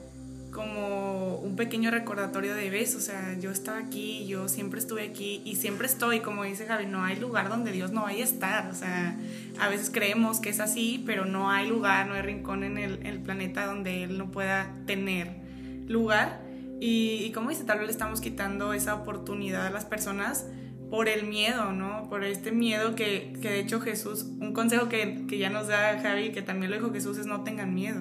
como 0.50 1.36
un 1.36 1.56
pequeño 1.56 1.90
recordatorio 1.90 2.54
de 2.54 2.68
ves, 2.68 2.94
o 2.94 3.00
sea, 3.00 3.38
yo 3.38 3.50
estaba 3.50 3.78
aquí, 3.78 4.26
yo 4.26 4.48
siempre 4.48 4.80
estuve 4.80 5.02
aquí 5.02 5.40
y 5.46 5.56
siempre 5.56 5.86
estoy, 5.86 6.20
como 6.20 6.44
dice 6.44 6.66
Javi, 6.66 6.86
no 6.86 7.04
hay 7.04 7.18
lugar 7.18 7.48
donde 7.48 7.72
Dios 7.72 7.92
no 7.92 8.02
vaya 8.02 8.22
a 8.22 8.26
estar, 8.26 8.70
o 8.70 8.74
sea, 8.74 9.16
a 9.58 9.68
veces 9.68 9.90
creemos 9.90 10.40
que 10.40 10.50
es 10.50 10.60
así, 10.60 11.02
pero 11.06 11.24
no 11.24 11.50
hay 11.50 11.68
lugar, 11.68 12.06
no 12.06 12.14
hay 12.14 12.22
rincón 12.22 12.64
en 12.64 12.76
el, 12.76 13.06
el 13.06 13.20
planeta 13.20 13.64
donde 13.64 14.04
Él 14.04 14.18
no 14.18 14.30
pueda 14.30 14.70
tener 14.86 15.42
lugar. 15.88 16.41
Y, 16.84 17.30
como 17.30 17.50
dice, 17.50 17.62
tal 17.62 17.78
vez 17.78 17.86
le 17.86 17.92
estamos 17.92 18.20
quitando 18.20 18.72
esa 18.72 18.96
oportunidad 18.96 19.68
a 19.68 19.70
las 19.70 19.84
personas 19.84 20.48
por 20.90 21.08
el 21.08 21.28
miedo, 21.28 21.70
¿no? 21.70 22.08
Por 22.08 22.24
este 22.24 22.50
miedo 22.50 22.96
que, 22.96 23.34
que 23.40 23.50
de 23.50 23.60
hecho 23.60 23.80
Jesús, 23.80 24.24
un 24.40 24.52
consejo 24.52 24.88
que, 24.88 25.24
que, 25.28 25.38
ya 25.38 25.48
nos 25.48 25.68
da 25.68 26.00
Javi, 26.00 26.32
que 26.32 26.42
también 26.42 26.72
lo 26.72 26.76
dijo 26.76 26.92
Jesús, 26.92 27.18
es 27.18 27.26
no 27.26 27.44
tengan 27.44 27.72
miedo. 27.72 28.00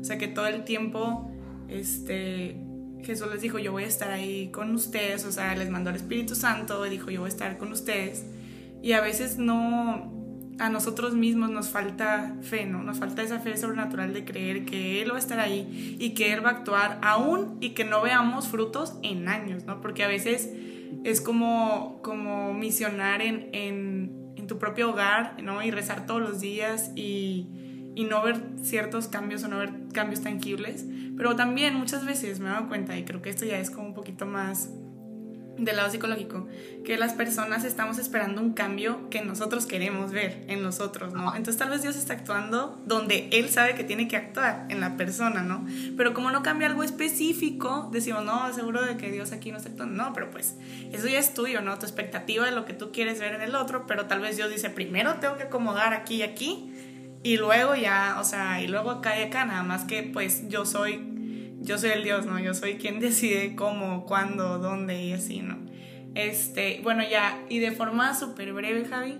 O 0.00 0.02
sea, 0.02 0.18
que 0.18 0.26
todo 0.26 0.48
el 0.48 0.64
tiempo, 0.64 1.30
este, 1.68 2.60
Jesús 3.04 3.28
les 3.32 3.42
dijo, 3.42 3.60
yo 3.60 3.70
voy 3.70 3.84
a 3.84 3.86
estar 3.86 4.10
ahí 4.10 4.50
con 4.50 4.74
ustedes, 4.74 5.24
o 5.24 5.30
sea, 5.30 5.54
les 5.54 5.70
mandó 5.70 5.90
al 5.90 5.96
Espíritu 5.96 6.34
Santo 6.34 6.84
y 6.84 6.90
dijo, 6.90 7.12
yo 7.12 7.20
voy 7.20 7.28
a 7.28 7.32
estar 7.32 7.56
con 7.58 7.70
ustedes. 7.70 8.26
Y 8.82 8.90
a 8.90 9.00
veces 9.02 9.38
no, 9.38 10.15
a 10.58 10.70
nosotros 10.70 11.14
mismos 11.14 11.50
nos 11.50 11.68
falta 11.68 12.34
fe, 12.42 12.64
¿no? 12.64 12.82
Nos 12.82 12.98
falta 12.98 13.22
esa 13.22 13.40
fe 13.40 13.56
sobrenatural 13.56 14.14
de 14.14 14.24
creer 14.24 14.64
que 14.64 15.02
Él 15.02 15.10
va 15.12 15.16
a 15.16 15.18
estar 15.18 15.38
ahí 15.38 15.96
y 16.00 16.14
que 16.14 16.32
Él 16.32 16.44
va 16.44 16.50
a 16.50 16.52
actuar 16.52 16.98
aún 17.02 17.58
y 17.60 17.70
que 17.70 17.84
no 17.84 18.02
veamos 18.02 18.48
frutos 18.48 18.94
en 19.02 19.28
años, 19.28 19.64
¿no? 19.64 19.80
Porque 19.80 20.04
a 20.04 20.08
veces 20.08 20.50
es 21.04 21.20
como, 21.20 22.00
como 22.02 22.54
misionar 22.54 23.20
en, 23.22 23.50
en, 23.52 24.26
tu 24.46 24.58
propio 24.58 24.90
hogar, 24.90 25.42
¿no? 25.42 25.60
Y 25.60 25.72
rezar 25.72 26.06
todos 26.06 26.20
los 26.20 26.40
días 26.40 26.92
y, 26.94 27.48
y, 27.96 28.04
no 28.04 28.22
ver 28.22 28.40
ciertos 28.62 29.08
cambios 29.08 29.42
o 29.42 29.48
no 29.48 29.58
ver 29.58 29.72
cambios 29.92 30.20
tangibles. 30.20 30.86
Pero 31.16 31.34
también 31.34 31.74
muchas 31.74 32.06
veces 32.06 32.38
me 32.38 32.48
he 32.48 32.66
cuenta, 32.68 32.96
y 32.96 33.04
creo 33.04 33.20
que 33.22 33.30
esto 33.30 33.44
ya 33.44 33.58
es 33.58 33.72
como 33.72 33.88
un 33.88 33.94
poquito 33.94 34.24
más 34.24 34.70
del 35.58 35.76
lado 35.76 35.90
psicológico, 35.90 36.46
que 36.84 36.96
las 36.96 37.14
personas 37.14 37.64
estamos 37.64 37.98
esperando 37.98 38.40
un 38.40 38.52
cambio 38.52 39.08
que 39.10 39.22
nosotros 39.22 39.66
queremos 39.66 40.12
ver 40.12 40.44
en 40.48 40.62
nosotros, 40.62 41.14
¿no? 41.14 41.34
Entonces 41.34 41.56
tal 41.56 41.70
vez 41.70 41.82
Dios 41.82 41.96
está 41.96 42.14
actuando 42.14 42.80
donde 42.86 43.28
Él 43.32 43.48
sabe 43.48 43.74
que 43.74 43.84
tiene 43.84 44.08
que 44.08 44.16
actuar 44.16 44.66
en 44.68 44.80
la 44.80 44.96
persona, 44.96 45.42
¿no? 45.42 45.66
Pero 45.96 46.14
como 46.14 46.30
no 46.30 46.42
cambia 46.42 46.68
algo 46.68 46.82
específico, 46.82 47.88
decimos, 47.92 48.24
no, 48.24 48.52
seguro 48.52 48.82
de 48.82 48.96
que 48.96 49.10
Dios 49.10 49.32
aquí 49.32 49.50
no 49.50 49.58
está 49.58 49.70
actuando. 49.70 50.02
No, 50.02 50.12
pero 50.12 50.30
pues 50.30 50.56
eso 50.92 51.08
ya 51.08 51.18
es 51.18 51.34
tuyo, 51.34 51.62
¿no? 51.62 51.78
Tu 51.78 51.86
expectativa 51.86 52.44
de 52.44 52.52
lo 52.52 52.64
que 52.64 52.74
tú 52.74 52.92
quieres 52.92 53.18
ver 53.20 53.34
en 53.34 53.42
el 53.42 53.54
otro, 53.54 53.86
pero 53.86 54.06
tal 54.06 54.20
vez 54.20 54.36
Dios 54.36 54.50
dice, 54.50 54.70
primero 54.70 55.14
tengo 55.14 55.36
que 55.36 55.44
acomodar 55.44 55.94
aquí 55.94 56.16
y 56.16 56.22
aquí, 56.22 56.72
y 57.22 57.38
luego 57.38 57.74
ya, 57.74 58.18
o 58.20 58.24
sea, 58.24 58.62
y 58.62 58.68
luego 58.68 58.90
acá 58.90 59.18
y 59.18 59.22
acá, 59.24 59.44
nada 59.44 59.62
más 59.62 59.84
que 59.84 60.02
pues 60.02 60.48
yo 60.48 60.64
soy 60.64 61.15
yo 61.60 61.78
soy 61.78 61.90
el 61.90 62.04
Dios, 62.04 62.26
¿no? 62.26 62.38
Yo 62.38 62.54
soy 62.54 62.76
quien 62.76 63.00
decide 63.00 63.56
cómo, 63.56 64.04
cuándo, 64.06 64.58
dónde 64.58 65.02
y 65.02 65.12
así, 65.12 65.42
¿no? 65.42 65.56
Este, 66.14 66.80
bueno, 66.82 67.02
ya, 67.08 67.44
y 67.48 67.58
de 67.58 67.72
forma 67.72 68.14
súper 68.14 68.52
breve, 68.52 68.86
Javi, 68.86 69.18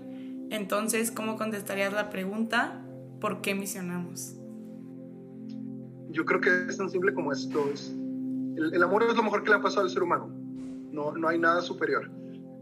entonces, 0.49 1.11
¿cómo 1.11 1.37
contestarías 1.37 1.93
la 1.93 2.09
pregunta? 2.09 2.83
¿Por 3.19 3.41
qué 3.41 3.53
misionamos? 3.53 4.35
Yo 6.09 6.25
creo 6.25 6.41
que 6.41 6.49
es 6.67 6.77
tan 6.77 6.89
simple 6.89 7.13
como 7.13 7.31
esto. 7.31 7.69
Es, 7.71 7.89
el, 8.55 8.81
amor 8.81 9.03
es 9.03 9.15
lo 9.15 9.23
mejor 9.23 9.43
que 9.43 9.49
le 9.49 9.57
ha 9.57 9.61
pasado 9.61 9.83
al 9.83 9.91
ser 9.91 10.01
humano. 10.01 10.27
No, 10.91 11.11
no 11.11 11.27
hay 11.27 11.37
nada 11.37 11.61
superior. 11.61 12.09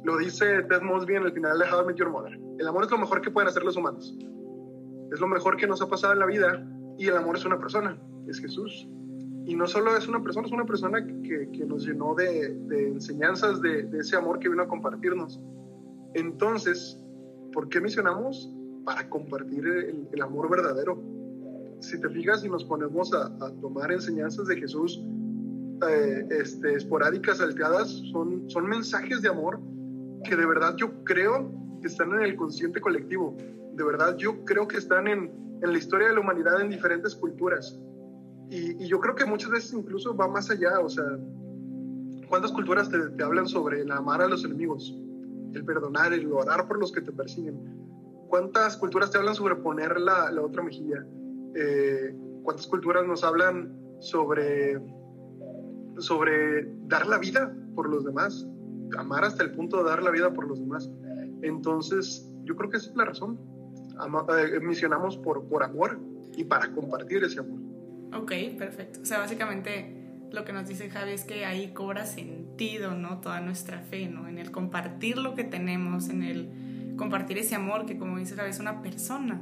Lo 0.03 0.17
dice 0.17 0.63
Ted 0.63 0.81
Mosby 0.81 1.15
en 1.15 1.23
el 1.23 1.31
final 1.31 1.57
de 1.57 1.65
How 1.65 1.83
I 1.83 1.85
Met 1.87 1.95
Your 1.95 2.09
Mother. 2.09 2.37
El 2.59 2.67
amor 2.67 2.83
es 2.83 2.91
lo 2.91 2.97
mejor 2.97 3.21
que 3.21 3.31
pueden 3.31 3.47
hacer 3.47 3.63
los 3.63 3.77
humanos. 3.77 4.17
Es 5.13 5.19
lo 5.21 5.27
mejor 5.27 5.55
que 5.55 5.67
nos 5.67 5.81
ha 5.81 5.87
pasado 5.87 6.13
en 6.13 6.19
la 6.19 6.25
vida 6.25 6.67
y 6.97 7.07
el 7.07 7.15
amor 7.15 7.37
es 7.37 7.45
una 7.45 7.57
persona, 7.57 7.97
es 8.27 8.39
Jesús 8.41 8.89
y 9.45 9.55
no 9.55 9.67
solo 9.67 9.95
es 9.95 10.07
una 10.07 10.21
persona, 10.23 10.47
es 10.47 10.53
una 10.53 10.65
persona 10.65 11.05
que, 11.05 11.49
que 11.51 11.65
nos 11.65 11.85
llenó 11.85 12.15
de, 12.15 12.57
enseñanzas, 12.87 13.61
de, 13.61 13.87
ese 13.99 14.15
amor 14.15 14.39
que 14.39 14.49
vino 14.49 14.63
a 14.63 14.67
compartirnos. 14.67 15.39
Entonces, 16.15 16.99
¿por 17.53 17.69
qué 17.69 17.79
misionamos? 17.79 18.51
Para 18.83 19.07
compartir 19.09 19.65
el, 20.11 20.21
amor 20.21 20.49
verdadero. 20.49 20.99
Si 21.79 21.99
te 21.99 22.09
fijas 22.09 22.43
y 22.43 22.49
nos 22.49 22.63
ponemos 22.63 23.13
a, 23.13 23.25
a 23.25 23.51
tomar 23.61 23.91
enseñanzas 23.91 24.47
de 24.47 24.57
Jesús 24.57 25.03
eh, 25.87 26.27
este, 26.31 26.73
esporádicas, 26.73 27.37
salteadas, 27.37 27.89
son, 28.11 28.49
son 28.49 28.67
mensajes 28.67 29.21
de 29.21 29.29
amor 29.29 29.59
que 30.23 30.35
de 30.35 30.45
verdad 30.45 30.75
yo 30.77 31.03
creo 31.03 31.51
que 31.81 31.87
están 31.87 32.13
en 32.13 32.21
el 32.21 32.35
consciente 32.35 32.81
colectivo. 32.81 33.37
De 33.73 33.83
verdad 33.83 34.17
yo 34.17 34.43
creo 34.45 34.67
que 34.67 34.77
están 34.77 35.07
en, 35.07 35.31
en 35.61 35.71
la 35.71 35.77
historia 35.77 36.07
de 36.07 36.15
la 36.15 36.21
humanidad 36.21 36.61
en 36.61 36.69
diferentes 36.69 37.13
culturas 37.13 37.79
y, 38.49 38.87
yo 38.87 38.99
creo 38.99 39.15
que 39.15 39.25
muchas 39.25 39.49
veces 39.49 39.73
incluso 39.73 40.15
va 40.15 40.27
más 40.27 40.49
allá, 40.49 40.79
o 40.79 40.89
sea, 40.89 41.05
¿cuántas 42.29 42.51
culturas 42.51 42.89
te, 42.89 43.23
hablan 43.23 43.47
sobre 43.47 43.81
el 43.81 43.91
amar 43.91 44.21
a 44.21 44.27
los 44.27 44.43
enemigos, 44.45 44.95
el 45.53 45.65
perdonar, 45.65 46.13
el 46.13 46.31
orar 46.31 46.67
por 46.67 46.79
los 46.79 46.91
que 46.91 47.01
te 47.01 47.11
persiguen? 47.11 47.57
¿Cuántas 48.29 48.77
culturas 48.77 49.11
te 49.11 49.17
hablan 49.17 49.35
sobre 49.35 49.55
poner 49.55 49.99
la, 49.99 50.31
otra 50.41 50.63
mejilla? 50.63 51.05
Eh, 51.55 52.15
¿Cuántas 52.43 52.67
culturas 52.67 53.05
nos 53.05 53.23
hablan 53.23 53.75
sobre, 53.99 54.79
sobre 55.97 56.67
dar 56.87 57.07
la 57.07 57.17
vida 57.17 57.55
por 57.75 57.89
los 57.89 58.05
demás? 58.05 58.47
Amar 58.97 59.23
hasta 59.23 59.43
el 59.43 59.51
punto 59.51 59.77
de 59.77 59.89
dar 59.89 60.03
la 60.03 60.11
vida 60.11 60.33
por 60.33 60.47
los 60.47 60.59
demás. 60.59 60.89
Entonces, 61.41 62.29
yo 62.43 62.55
creo 62.55 62.69
que 62.69 62.77
esa 62.77 62.89
es 62.91 62.95
la 62.95 63.05
razón. 63.05 63.39
Eh, 64.37 64.59
misionamos 64.61 65.17
por, 65.17 65.47
por 65.47 65.63
amor 65.63 65.99
y 66.35 66.43
para 66.43 66.71
compartir 66.73 67.23
ese 67.23 67.39
amor. 67.39 67.64
Ok, 68.15 68.31
perfecto. 68.57 69.01
O 69.01 69.05
sea, 69.05 69.19
básicamente 69.19 69.93
lo 70.31 70.45
que 70.45 70.53
nos 70.53 70.67
dice 70.67 70.89
Javi 70.89 71.11
es 71.11 71.25
que 71.25 71.45
ahí 71.45 71.71
cobra 71.73 72.05
sentido, 72.05 72.95
¿no? 72.95 73.19
Toda 73.19 73.41
nuestra 73.41 73.79
fe, 73.79 74.07
¿no? 74.07 74.27
En 74.27 74.37
el 74.37 74.51
compartir 74.51 75.17
lo 75.17 75.35
que 75.35 75.43
tenemos, 75.43 76.09
en 76.09 76.23
el 76.23 76.93
compartir 76.97 77.37
ese 77.37 77.55
amor 77.55 77.85
que, 77.85 77.97
como 77.97 78.17
dice 78.17 78.35
Javi, 78.35 78.49
es 78.49 78.59
una 78.59 78.81
persona, 78.81 79.41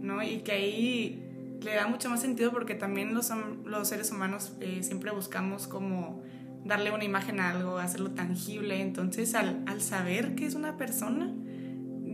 ¿no? 0.00 0.22
Y 0.22 0.38
que 0.38 0.52
ahí 0.52 1.58
le 1.62 1.74
da 1.74 1.86
mucho 1.86 2.10
más 2.10 2.20
sentido 2.20 2.50
porque 2.50 2.74
también 2.74 3.14
los, 3.14 3.30
los 3.64 3.88
seres 3.88 4.10
humanos 4.10 4.54
eh, 4.60 4.82
siempre 4.82 5.12
buscamos 5.12 5.68
como 5.68 6.22
darle 6.64 6.90
una 6.90 7.04
imagen 7.04 7.38
a 7.38 7.50
algo, 7.50 7.78
hacerlo 7.78 8.10
tangible. 8.10 8.80
Entonces, 8.80 9.34
al, 9.36 9.62
al 9.66 9.80
saber 9.80 10.34
que 10.34 10.46
es 10.46 10.54
una 10.54 10.76
persona, 10.76 11.32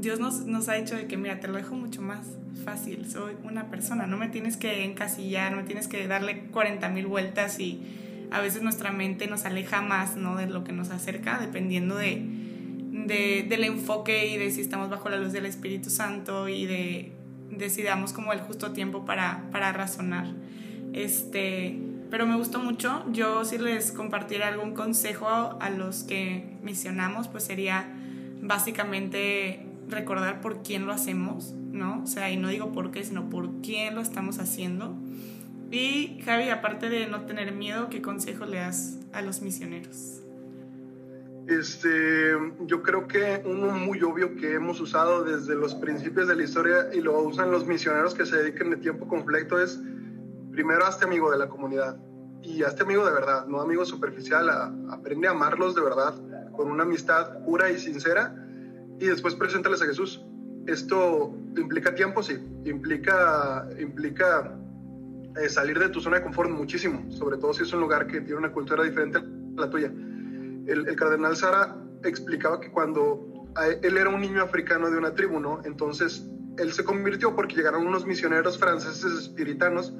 Dios 0.06 0.20
nos, 0.20 0.68
ha 0.68 0.74
dicho 0.74 0.94
de 0.94 1.08
que, 1.08 1.16
mira, 1.16 1.40
te 1.40 1.48
lo 1.48 1.56
dejo 1.56 1.74
mucho 1.74 2.00
más 2.00 2.24
fácil, 2.64 3.10
soy 3.10 3.34
una 3.42 3.70
persona, 3.70 4.06
no 4.06 4.16
me 4.16 4.28
tienes 4.28 4.56
que 4.56 4.84
encasillar, 4.84 5.50
no 5.50 5.56
me 5.56 5.64
tienes 5.64 5.88
que 5.88 6.06
darle 6.06 6.44
40 6.52 6.88
mil 6.90 7.06
vueltas 7.08 7.58
y 7.58 7.82
a 8.30 8.40
veces 8.40 8.62
nuestra 8.62 8.92
mente 8.92 9.26
nos 9.26 9.44
aleja 9.44 9.82
más 9.82 10.16
¿no? 10.16 10.36
de 10.36 10.46
lo 10.46 10.62
que 10.62 10.72
nos 10.72 10.90
acerca, 10.90 11.40
dependiendo 11.40 11.96
de, 11.96 12.24
de, 12.24 13.46
del 13.48 13.64
enfoque 13.64 14.28
y 14.28 14.36
de 14.36 14.52
si 14.52 14.60
estamos 14.60 14.90
bajo 14.90 15.08
la 15.08 15.16
luz 15.16 15.32
del 15.32 15.44
Espíritu 15.44 15.90
Santo 15.90 16.48
y 16.48 16.66
de, 16.66 17.10
decidamos 17.50 18.12
como 18.12 18.32
el 18.32 18.38
justo 18.38 18.70
tiempo 18.70 19.04
para, 19.04 19.42
para 19.50 19.72
razonar. 19.72 20.28
Este, 20.92 21.80
pero 22.12 22.28
me 22.28 22.36
gustó 22.36 22.60
mucho. 22.60 23.04
Yo 23.10 23.44
si 23.44 23.58
les 23.58 23.90
compartiera 23.90 24.46
algún 24.46 24.72
consejo 24.72 25.28
a 25.28 25.68
los 25.68 26.04
que 26.04 26.44
misionamos, 26.62 27.26
pues 27.26 27.42
sería 27.42 27.88
básicamente 28.40 29.65
recordar 29.88 30.40
por 30.40 30.62
quién 30.62 30.86
lo 30.86 30.92
hacemos, 30.92 31.52
¿no? 31.72 32.02
O 32.02 32.06
sea, 32.06 32.30
y 32.30 32.36
no 32.36 32.48
digo 32.48 32.72
por 32.72 32.90
qué, 32.90 33.04
sino 33.04 33.30
por 33.30 33.60
quién 33.60 33.94
lo 33.94 34.00
estamos 34.00 34.38
haciendo. 34.38 34.96
Y 35.70 36.20
Javi, 36.24 36.48
aparte 36.50 36.88
de 36.88 37.06
no 37.06 37.26
tener 37.26 37.52
miedo, 37.52 37.88
¿qué 37.88 38.00
consejo 38.00 38.46
le 38.46 38.58
das 38.58 38.98
a 39.12 39.22
los 39.22 39.42
misioneros? 39.42 40.22
Este, 41.48 42.32
yo 42.66 42.82
creo 42.82 43.06
que 43.06 43.42
uno 43.44 43.70
muy 43.72 44.02
obvio 44.02 44.34
que 44.34 44.54
hemos 44.54 44.80
usado 44.80 45.22
desde 45.22 45.54
los 45.54 45.76
principios 45.76 46.26
de 46.26 46.34
la 46.34 46.42
historia 46.42 46.92
y 46.92 47.00
lo 47.00 47.20
usan 47.20 47.52
los 47.52 47.66
misioneros 47.66 48.14
que 48.14 48.26
se 48.26 48.36
dedican 48.36 48.70
de 48.70 48.78
tiempo 48.78 49.06
completo 49.06 49.60
es 49.60 49.80
primero 50.50 50.84
hazte 50.84 51.04
amigo 51.04 51.30
de 51.30 51.38
la 51.38 51.48
comunidad 51.48 51.98
y 52.42 52.64
hazte 52.64 52.82
amigo 52.82 53.04
de 53.06 53.12
verdad, 53.12 53.46
no 53.46 53.60
amigo 53.60 53.84
superficial, 53.84 54.48
aprende 54.90 55.28
a 55.28 55.32
amarlos 55.32 55.76
de 55.76 55.82
verdad 55.82 56.14
con 56.56 56.68
una 56.68 56.82
amistad 56.82 57.44
pura 57.44 57.70
y 57.70 57.78
sincera 57.78 58.45
y 59.00 59.06
después 59.06 59.34
preséntales 59.34 59.82
a 59.82 59.86
Jesús. 59.86 60.24
Esto 60.66 61.34
implica 61.56 61.94
tiempo, 61.94 62.22
sí, 62.22 62.38
implica, 62.64 63.68
implica 63.78 64.58
eh, 65.40 65.48
salir 65.48 65.78
de 65.78 65.88
tu 65.88 66.00
zona 66.00 66.16
de 66.16 66.24
confort 66.24 66.50
muchísimo, 66.50 67.10
sobre 67.12 67.36
todo 67.38 67.54
si 67.54 67.62
es 67.62 67.72
un 67.72 67.80
lugar 67.80 68.06
que 68.06 68.20
tiene 68.20 68.36
una 68.36 68.52
cultura 68.52 68.82
diferente 68.82 69.18
a 69.18 69.24
la 69.60 69.70
tuya. 69.70 69.86
El, 69.86 70.88
el 70.88 70.96
cardenal 70.96 71.36
Sara 71.36 71.76
explicaba 72.02 72.60
que 72.60 72.70
cuando 72.70 73.46
él 73.82 73.96
era 73.96 74.10
un 74.10 74.20
niño 74.20 74.42
africano 74.42 74.90
de 74.90 74.98
una 74.98 75.14
tribu, 75.14 75.40
¿no? 75.40 75.60
Entonces 75.64 76.28
él 76.58 76.72
se 76.72 76.84
convirtió 76.84 77.34
porque 77.34 77.54
llegaron 77.54 77.86
unos 77.86 78.06
misioneros 78.06 78.58
franceses 78.58 79.12
espiritanos 79.12 79.94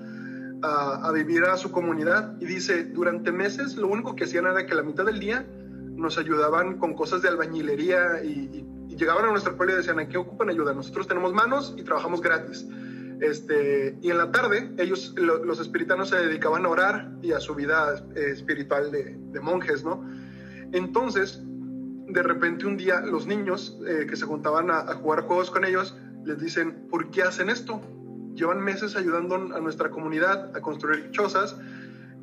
a, 0.63 1.07
a, 1.07 1.13
vivir 1.13 1.45
a 1.45 1.57
su 1.57 1.71
comunidad 1.71 2.35
y 2.41 2.47
dice, 2.47 2.85
durante 2.85 3.31
meses 3.31 3.77
lo 3.77 3.89
único 3.89 4.17
que 4.17 4.25
hacían 4.25 4.47
era 4.47 4.67
que 4.67 4.75
la 4.75 4.83
mitad 4.83 5.05
del 5.05 5.21
día 5.21 5.47
nos 5.97 6.19
ayudaban 6.19 6.79
con 6.79 6.95
cosas 6.95 7.23
de 7.23 7.29
albañilería 7.29 8.23
y, 8.25 8.65
llegaban 8.97 9.25
a 9.27 9.31
nuestro 9.31 9.57
pueblo 9.57 9.75
y 9.75 9.77
decían, 9.79 10.01
¿en 10.01 10.09
qué 10.09 10.19
ocupan 10.19 10.49
ayuda? 10.49 10.75
Nosotros 10.75 11.07
tenemos 11.07 11.33
manos 11.33 11.75
y 11.77 11.83
trabajamos 11.83 12.21
gratis. 12.21 12.67
Este, 13.21 13.97
y 14.03 14.11
en 14.11 14.19
la 14.19 14.31
tarde 14.31 14.73
ellos, 14.79 15.15
los 15.17 15.61
espiritanos 15.61 16.11
se 16.11 16.17
dedicaban 16.17 16.67
a 16.67 16.69
orar 16.69 17.13
y 17.23 17.33
a 17.33 17.41
su 17.41 17.55
vida 17.55 18.05
eh, 18.15 18.31
espiritual 18.31 18.91
de, 18.91 19.17
de 19.17 19.41
monjes, 19.41 19.85
¿no? 19.85 20.07
Entonces, 20.73 21.41
de 21.43 22.23
repente 22.23 22.67
un 22.67 22.77
día 22.77 23.01
los 23.01 23.27
niños 23.27 23.79
eh, 23.87 24.07
que 24.09 24.17
se 24.17 24.27
juntaban 24.27 24.71
a, 24.71 24.81
a, 24.81 24.95
jugar 24.97 25.23
juegos 25.23 25.51
con 25.51 25.65
ellos 25.65 25.97
les 26.25 26.39
dicen, 26.39 26.87
¿por 26.91 27.11
qué 27.11 27.23
hacen 27.23 27.49
esto? 27.49 27.81
Llevan 28.35 28.61
meses 28.61 28.97
ayudando 28.97 29.37
a 29.37 29.61
nuestra 29.61 29.91
comunidad 29.91 30.55
a 30.55 30.61
construir 30.61 31.11
chozas 31.11 31.57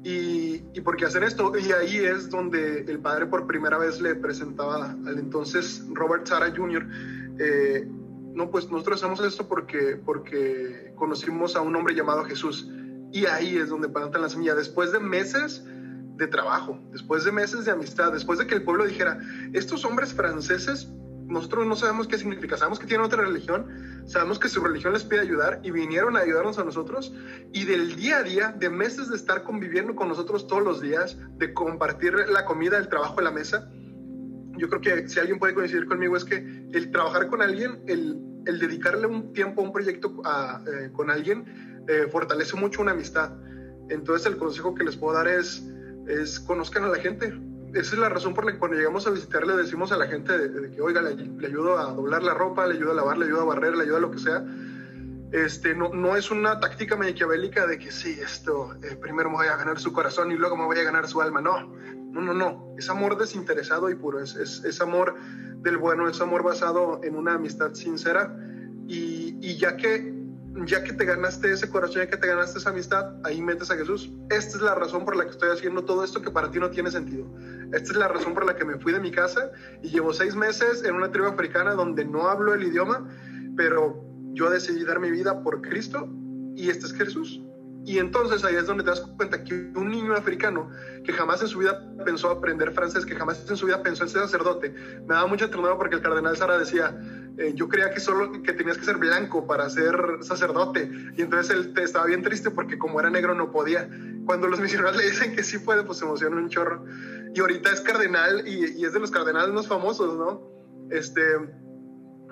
y, 0.03 0.61
y 0.73 0.81
por 0.81 0.97
qué 0.97 1.05
hacen 1.05 1.23
esto. 1.23 1.53
Y 1.57 1.71
ahí 1.71 1.97
es 1.97 2.29
donde 2.29 2.81
el 2.81 2.99
padre 2.99 3.25
por 3.25 3.47
primera 3.47 3.77
vez 3.77 4.01
le 4.01 4.15
presentaba 4.15 4.91
al 4.91 5.17
entonces 5.17 5.83
Robert 5.93 6.27
Sara 6.27 6.53
Jr. 6.55 6.85
Eh, 7.39 7.87
no, 8.33 8.49
pues 8.49 8.69
nosotros 8.69 9.01
hacemos 9.01 9.23
esto 9.23 9.47
porque, 9.47 9.99
porque 10.03 10.91
conocimos 10.95 11.55
a 11.55 11.61
un 11.61 11.75
hombre 11.75 11.95
llamado 11.95 12.23
Jesús. 12.25 12.69
Y 13.11 13.25
ahí 13.27 13.57
es 13.57 13.69
donde 13.69 13.89
plantan 13.89 14.23
la 14.23 14.29
semilla. 14.29 14.55
Después 14.55 14.91
de 14.91 14.99
meses 14.99 15.63
de 16.15 16.27
trabajo, 16.27 16.79
después 16.91 17.23
de 17.23 17.31
meses 17.31 17.65
de 17.65 17.71
amistad, 17.71 18.11
después 18.11 18.39
de 18.39 18.47
que 18.47 18.55
el 18.55 18.63
pueblo 18.63 18.85
dijera, 18.85 19.19
estos 19.53 19.85
hombres 19.85 20.13
franceses, 20.13 20.91
nosotros 21.33 21.65
no 21.65 21.75
sabemos 21.75 22.07
qué 22.07 22.17
significa, 22.17 22.57
sabemos 22.57 22.79
que 22.79 22.85
tienen 22.85 23.05
otra 23.05 23.23
religión, 23.23 23.67
sabemos 24.05 24.39
que 24.39 24.47
su 24.47 24.63
religión 24.63 24.93
les 24.93 25.03
pide 25.03 25.21
ayudar 25.21 25.59
y 25.63 25.71
vinieron 25.71 26.15
a 26.15 26.19
ayudarnos 26.19 26.59
a 26.59 26.63
nosotros 26.63 27.13
y 27.51 27.65
del 27.65 27.95
día 27.95 28.17
a 28.17 28.23
día, 28.23 28.55
de 28.57 28.69
meses 28.69 29.09
de 29.09 29.15
estar 29.15 29.43
conviviendo 29.43 29.95
con 29.95 30.07
nosotros 30.07 30.47
todos 30.47 30.63
los 30.63 30.81
días, 30.81 31.17
de 31.37 31.53
compartir 31.53 32.13
la 32.29 32.45
comida, 32.45 32.77
el 32.77 32.87
trabajo 32.87 33.19
en 33.19 33.25
la 33.25 33.31
mesa, 33.31 33.69
yo 34.57 34.69
creo 34.69 34.81
que 34.81 35.09
si 35.09 35.19
alguien 35.19 35.39
puede 35.39 35.53
coincidir 35.53 35.87
conmigo 35.87 36.15
es 36.15 36.23
que 36.23 36.37
el 36.71 36.91
trabajar 36.91 37.27
con 37.27 37.41
alguien, 37.41 37.83
el, 37.87 38.21
el 38.45 38.59
dedicarle 38.59 39.07
un 39.07 39.33
tiempo 39.33 39.61
a 39.61 39.65
un 39.65 39.73
proyecto 39.73 40.21
a, 40.25 40.63
eh, 40.67 40.91
con 40.93 41.09
alguien, 41.09 41.83
eh, 41.87 42.07
fortalece 42.11 42.55
mucho 42.55 42.81
una 42.81 42.91
amistad. 42.91 43.33
Entonces 43.89 44.27
el 44.27 44.37
consejo 44.37 44.75
que 44.75 44.83
les 44.83 44.95
puedo 44.95 45.15
dar 45.15 45.27
es, 45.27 45.67
es 46.07 46.39
conozcan 46.39 46.83
a 46.83 46.89
la 46.89 46.97
gente, 46.97 47.33
esa 47.73 47.95
es 47.95 47.99
la 47.99 48.09
razón 48.09 48.33
por 48.33 48.45
la 48.45 48.51
que 48.51 48.59
cuando 48.59 48.77
llegamos 48.77 49.07
a 49.07 49.11
visitar 49.11 49.45
le 49.45 49.55
decimos 49.55 49.91
a 49.91 49.97
la 49.97 50.07
gente 50.07 50.37
de, 50.37 50.71
que, 50.71 50.81
oiga, 50.81 51.01
le, 51.01 51.15
le, 51.15 51.47
ayudo 51.47 51.77
a 51.77 51.93
doblar 51.93 52.23
la 52.23 52.33
ropa, 52.33 52.67
le 52.67 52.75
ayudo 52.75 52.91
a 52.91 52.95
lavar, 52.95 53.17
le 53.17 53.25
ayudo 53.25 53.41
a 53.41 53.45
barrer, 53.45 53.75
le 53.75 53.83
ayudo 53.83 53.97
a 53.97 54.01
lo 54.01 54.11
que 54.11 54.19
sea. 54.19 54.45
Este, 55.31 55.73
no, 55.73 55.89
no 55.89 56.15
es 56.15 56.29
una 56.29 56.59
táctica 56.59 56.95
maquiavélica 56.95 57.65
de 57.65 57.79
que 57.79 57.91
sí, 57.91 58.19
esto, 58.21 58.75
eh, 58.83 58.95
primero 58.95 59.31
me 59.31 59.37
voy 59.37 59.47
a 59.47 59.57
ganar 59.57 59.79
su 59.79 59.91
corazón 59.91 60.31
y 60.31 60.35
luego 60.35 60.55
me 60.55 60.65
voy 60.65 60.77
a 60.77 60.83
ganar 60.83 61.07
su 61.07 61.21
alma. 61.21 61.41
No, 61.41 61.67
no, 62.11 62.21
no, 62.21 62.33
no. 62.33 62.75
Es 62.77 62.87
amor 62.89 63.17
desinteresado 63.17 63.89
y 63.89 63.95
puro. 63.95 64.19
Es, 64.19 64.35
es, 64.35 64.63
es 64.63 64.79
amor 64.79 65.15
del 65.63 65.77
bueno, 65.77 66.07
es 66.07 66.21
amor 66.21 66.43
basado 66.43 67.01
en 67.03 67.15
una 67.15 67.33
amistad 67.33 67.73
sincera. 67.73 68.37
Y, 68.87 69.35
y 69.41 69.57
ya 69.57 69.75
que 69.75 70.13
ya 70.65 70.83
que 70.83 70.93
te 70.93 71.05
ganaste 71.05 71.51
ese 71.51 71.69
corazón, 71.69 72.03
ya 72.03 72.07
que 72.07 72.17
te 72.17 72.27
ganaste 72.27 72.59
esa 72.59 72.69
amistad, 72.69 73.15
ahí 73.23 73.41
metes 73.41 73.71
a 73.71 73.75
Jesús. 73.75 74.11
Esta 74.29 74.57
es 74.57 74.61
la 74.61 74.75
razón 74.75 75.03
por 75.03 75.15
la 75.15 75.25
que 75.25 75.31
estoy 75.31 75.49
haciendo 75.49 75.83
todo 75.83 76.03
esto 76.03 76.21
que 76.21 76.29
para 76.29 76.51
ti 76.51 76.59
no 76.59 76.69
tiene 76.69 76.91
sentido. 76.91 77.25
Esta 77.73 77.91
es 77.91 77.97
la 77.97 78.07
razón 78.07 78.35
por 78.35 78.45
la 78.45 78.55
que 78.55 78.65
me 78.65 78.77
fui 78.77 78.93
de 78.93 78.99
mi 78.99 79.11
casa 79.11 79.51
y 79.81 79.89
llevo 79.89 80.13
seis 80.13 80.35
meses 80.35 80.83
en 80.83 80.93
una 80.93 81.11
tribu 81.11 81.27
africana 81.27 81.73
donde 81.73 82.05
no 82.05 82.29
hablo 82.29 82.53
el 82.53 82.63
idioma, 82.63 83.09
pero 83.57 83.99
yo 84.33 84.49
decidí 84.51 84.83
dar 84.83 84.99
mi 84.99 85.09
vida 85.09 85.41
por 85.41 85.61
Cristo 85.61 86.07
y 86.55 86.69
este 86.69 86.85
es 86.85 86.93
Jesús. 86.93 87.41
Y 87.85 87.99
entonces 87.99 88.43
ahí 88.45 88.55
es 88.55 88.65
donde 88.65 88.83
te 88.83 88.91
das 88.91 89.01
cuenta 89.01 89.43
que 89.43 89.53
un 89.75 89.89
niño 89.89 90.13
africano 90.15 90.69
que 91.03 91.11
jamás 91.11 91.41
en 91.41 91.49
su 91.49 91.59
vida 91.59 91.83
pensó 92.05 92.29
aprender 92.29 92.71
francés, 92.71 93.05
que 93.05 93.15
jamás 93.15 93.45
en 93.49 93.57
su 93.57 93.65
vida 93.65 93.83
pensó 93.83 94.03
en 94.03 94.09
ser 94.09 94.21
sacerdote, 94.21 94.69
me 95.05 95.13
daba 95.13 95.27
mucha 95.27 95.49
ternura 95.49 95.77
porque 95.77 95.95
el 95.95 96.01
cardenal 96.01 96.37
Sara 96.37 96.57
decía, 96.57 96.97
eh, 97.37 97.51
yo 97.55 97.67
creía 97.67 97.93
que 97.93 97.99
solo 97.99 98.31
que 98.41 98.53
tenías 98.53 98.77
que 98.77 98.85
ser 98.85 98.97
blanco 98.97 99.45
para 99.47 99.69
ser 99.69 99.95
sacerdote. 100.21 100.89
Y 101.17 101.23
entonces 101.23 101.55
él 101.55 101.73
estaba 101.77 102.05
bien 102.05 102.21
triste 102.21 102.51
porque 102.51 102.77
como 102.77 102.99
era 103.01 103.09
negro 103.09 103.35
no 103.35 103.51
podía. 103.51 103.89
Cuando 104.25 104.47
los 104.47 104.59
misioneros 104.61 104.95
le 104.95 105.09
dicen 105.09 105.35
que 105.35 105.43
sí 105.43 105.57
puede, 105.57 105.83
pues 105.83 105.97
se 105.97 106.05
emociona 106.05 106.37
un 106.37 106.47
chorro. 106.47 106.85
Y 107.33 107.39
ahorita 107.39 107.71
es 107.71 107.81
cardenal 107.81 108.47
y, 108.47 108.85
es 108.85 108.93
de 108.93 108.99
los 108.99 109.11
cardenales 109.11 109.53
más 109.53 109.67
famosos, 109.67 110.17
¿no? 110.17 110.41
Este, 110.89 111.21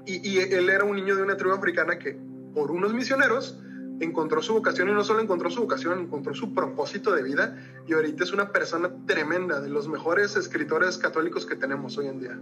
y 0.05 0.39
él 0.39 0.69
era 0.69 0.83
un 0.83 0.95
niño 0.95 1.15
de 1.15 1.23
una 1.23 1.35
tribu 1.35 1.53
africana 1.53 1.97
que 1.97 2.17
por 2.53 2.71
unos 2.71 2.93
misioneros 2.93 3.59
encontró 4.01 4.41
su 4.41 4.53
vocación 4.53 4.89
y 4.89 4.93
no 4.93 5.03
solo 5.03 5.21
encontró 5.21 5.49
su 5.49 5.61
vocación, 5.61 5.99
encontró 5.99 6.33
su 6.33 6.53
propósito 6.53 7.13
de 7.13 7.23
vida 7.23 7.57
y 7.87 7.93
ahorita 7.93 8.23
es 8.23 8.33
una 8.33 8.51
persona 8.51 8.91
tremenda, 9.05 9.61
de 9.61 9.69
los 9.69 9.87
mejores 9.87 10.35
escritores 10.35 10.97
católicos 10.97 11.45
que 11.45 11.55
tenemos 11.55 11.97
hoy 11.97 12.07
en 12.07 12.19
día, 12.19 12.39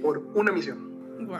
por 0.00 0.18
una 0.34 0.52
misión. 0.52 0.78
Wow, 1.20 1.38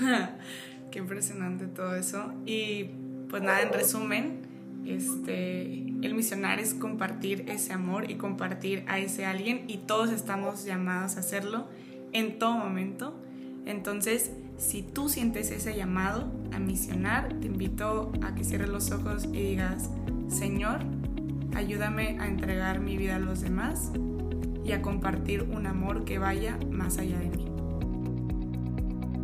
qué 0.90 0.98
impresionante 0.98 1.66
todo 1.66 1.94
eso. 1.94 2.32
Y 2.44 2.90
pues 3.30 3.42
nada, 3.42 3.62
en 3.62 3.72
resumen, 3.72 4.40
este, 4.86 5.78
el 6.02 6.14
misionar 6.14 6.58
es 6.60 6.74
compartir 6.74 7.44
ese 7.48 7.72
amor 7.72 8.10
y 8.10 8.16
compartir 8.16 8.84
a 8.88 8.98
ese 8.98 9.24
alguien 9.24 9.64
y 9.68 9.78
todos 9.78 10.10
estamos 10.10 10.64
llamados 10.64 11.16
a 11.16 11.20
hacerlo 11.20 11.66
en 12.12 12.38
todo 12.38 12.52
momento. 12.52 13.14
Entonces, 13.66 14.30
si 14.58 14.82
tú 14.82 15.08
sientes 15.08 15.50
ese 15.50 15.76
llamado 15.76 16.30
a 16.52 16.58
misionar, 16.58 17.28
te 17.40 17.46
invito 17.46 18.12
a 18.22 18.34
que 18.34 18.44
cierres 18.44 18.68
los 18.68 18.90
ojos 18.90 19.26
y 19.32 19.40
digas, 19.40 19.90
Señor, 20.28 20.80
ayúdame 21.54 22.18
a 22.20 22.26
entregar 22.26 22.80
mi 22.80 22.96
vida 22.96 23.16
a 23.16 23.18
los 23.18 23.40
demás 23.40 23.90
y 24.64 24.72
a 24.72 24.82
compartir 24.82 25.42
un 25.42 25.66
amor 25.66 26.04
que 26.04 26.18
vaya 26.18 26.58
más 26.70 26.98
allá 26.98 27.18
de 27.18 27.30
mí. 27.30 27.46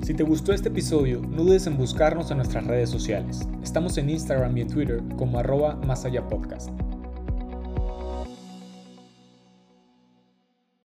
Si 0.02 0.14
te 0.14 0.22
gustó 0.22 0.52
este 0.52 0.68
episodio, 0.68 1.20
no 1.20 1.44
dudes 1.44 1.66
en 1.66 1.76
buscarnos 1.76 2.30
en 2.30 2.38
nuestras 2.38 2.66
redes 2.66 2.90
sociales. 2.90 3.46
Estamos 3.62 3.96
en 3.98 4.10
Instagram 4.10 4.56
y 4.56 4.64
Twitter 4.64 5.02
como 5.16 5.38
arroba 5.38 5.76
más 5.76 6.04
allá 6.04 6.26
podcast. 6.26 6.70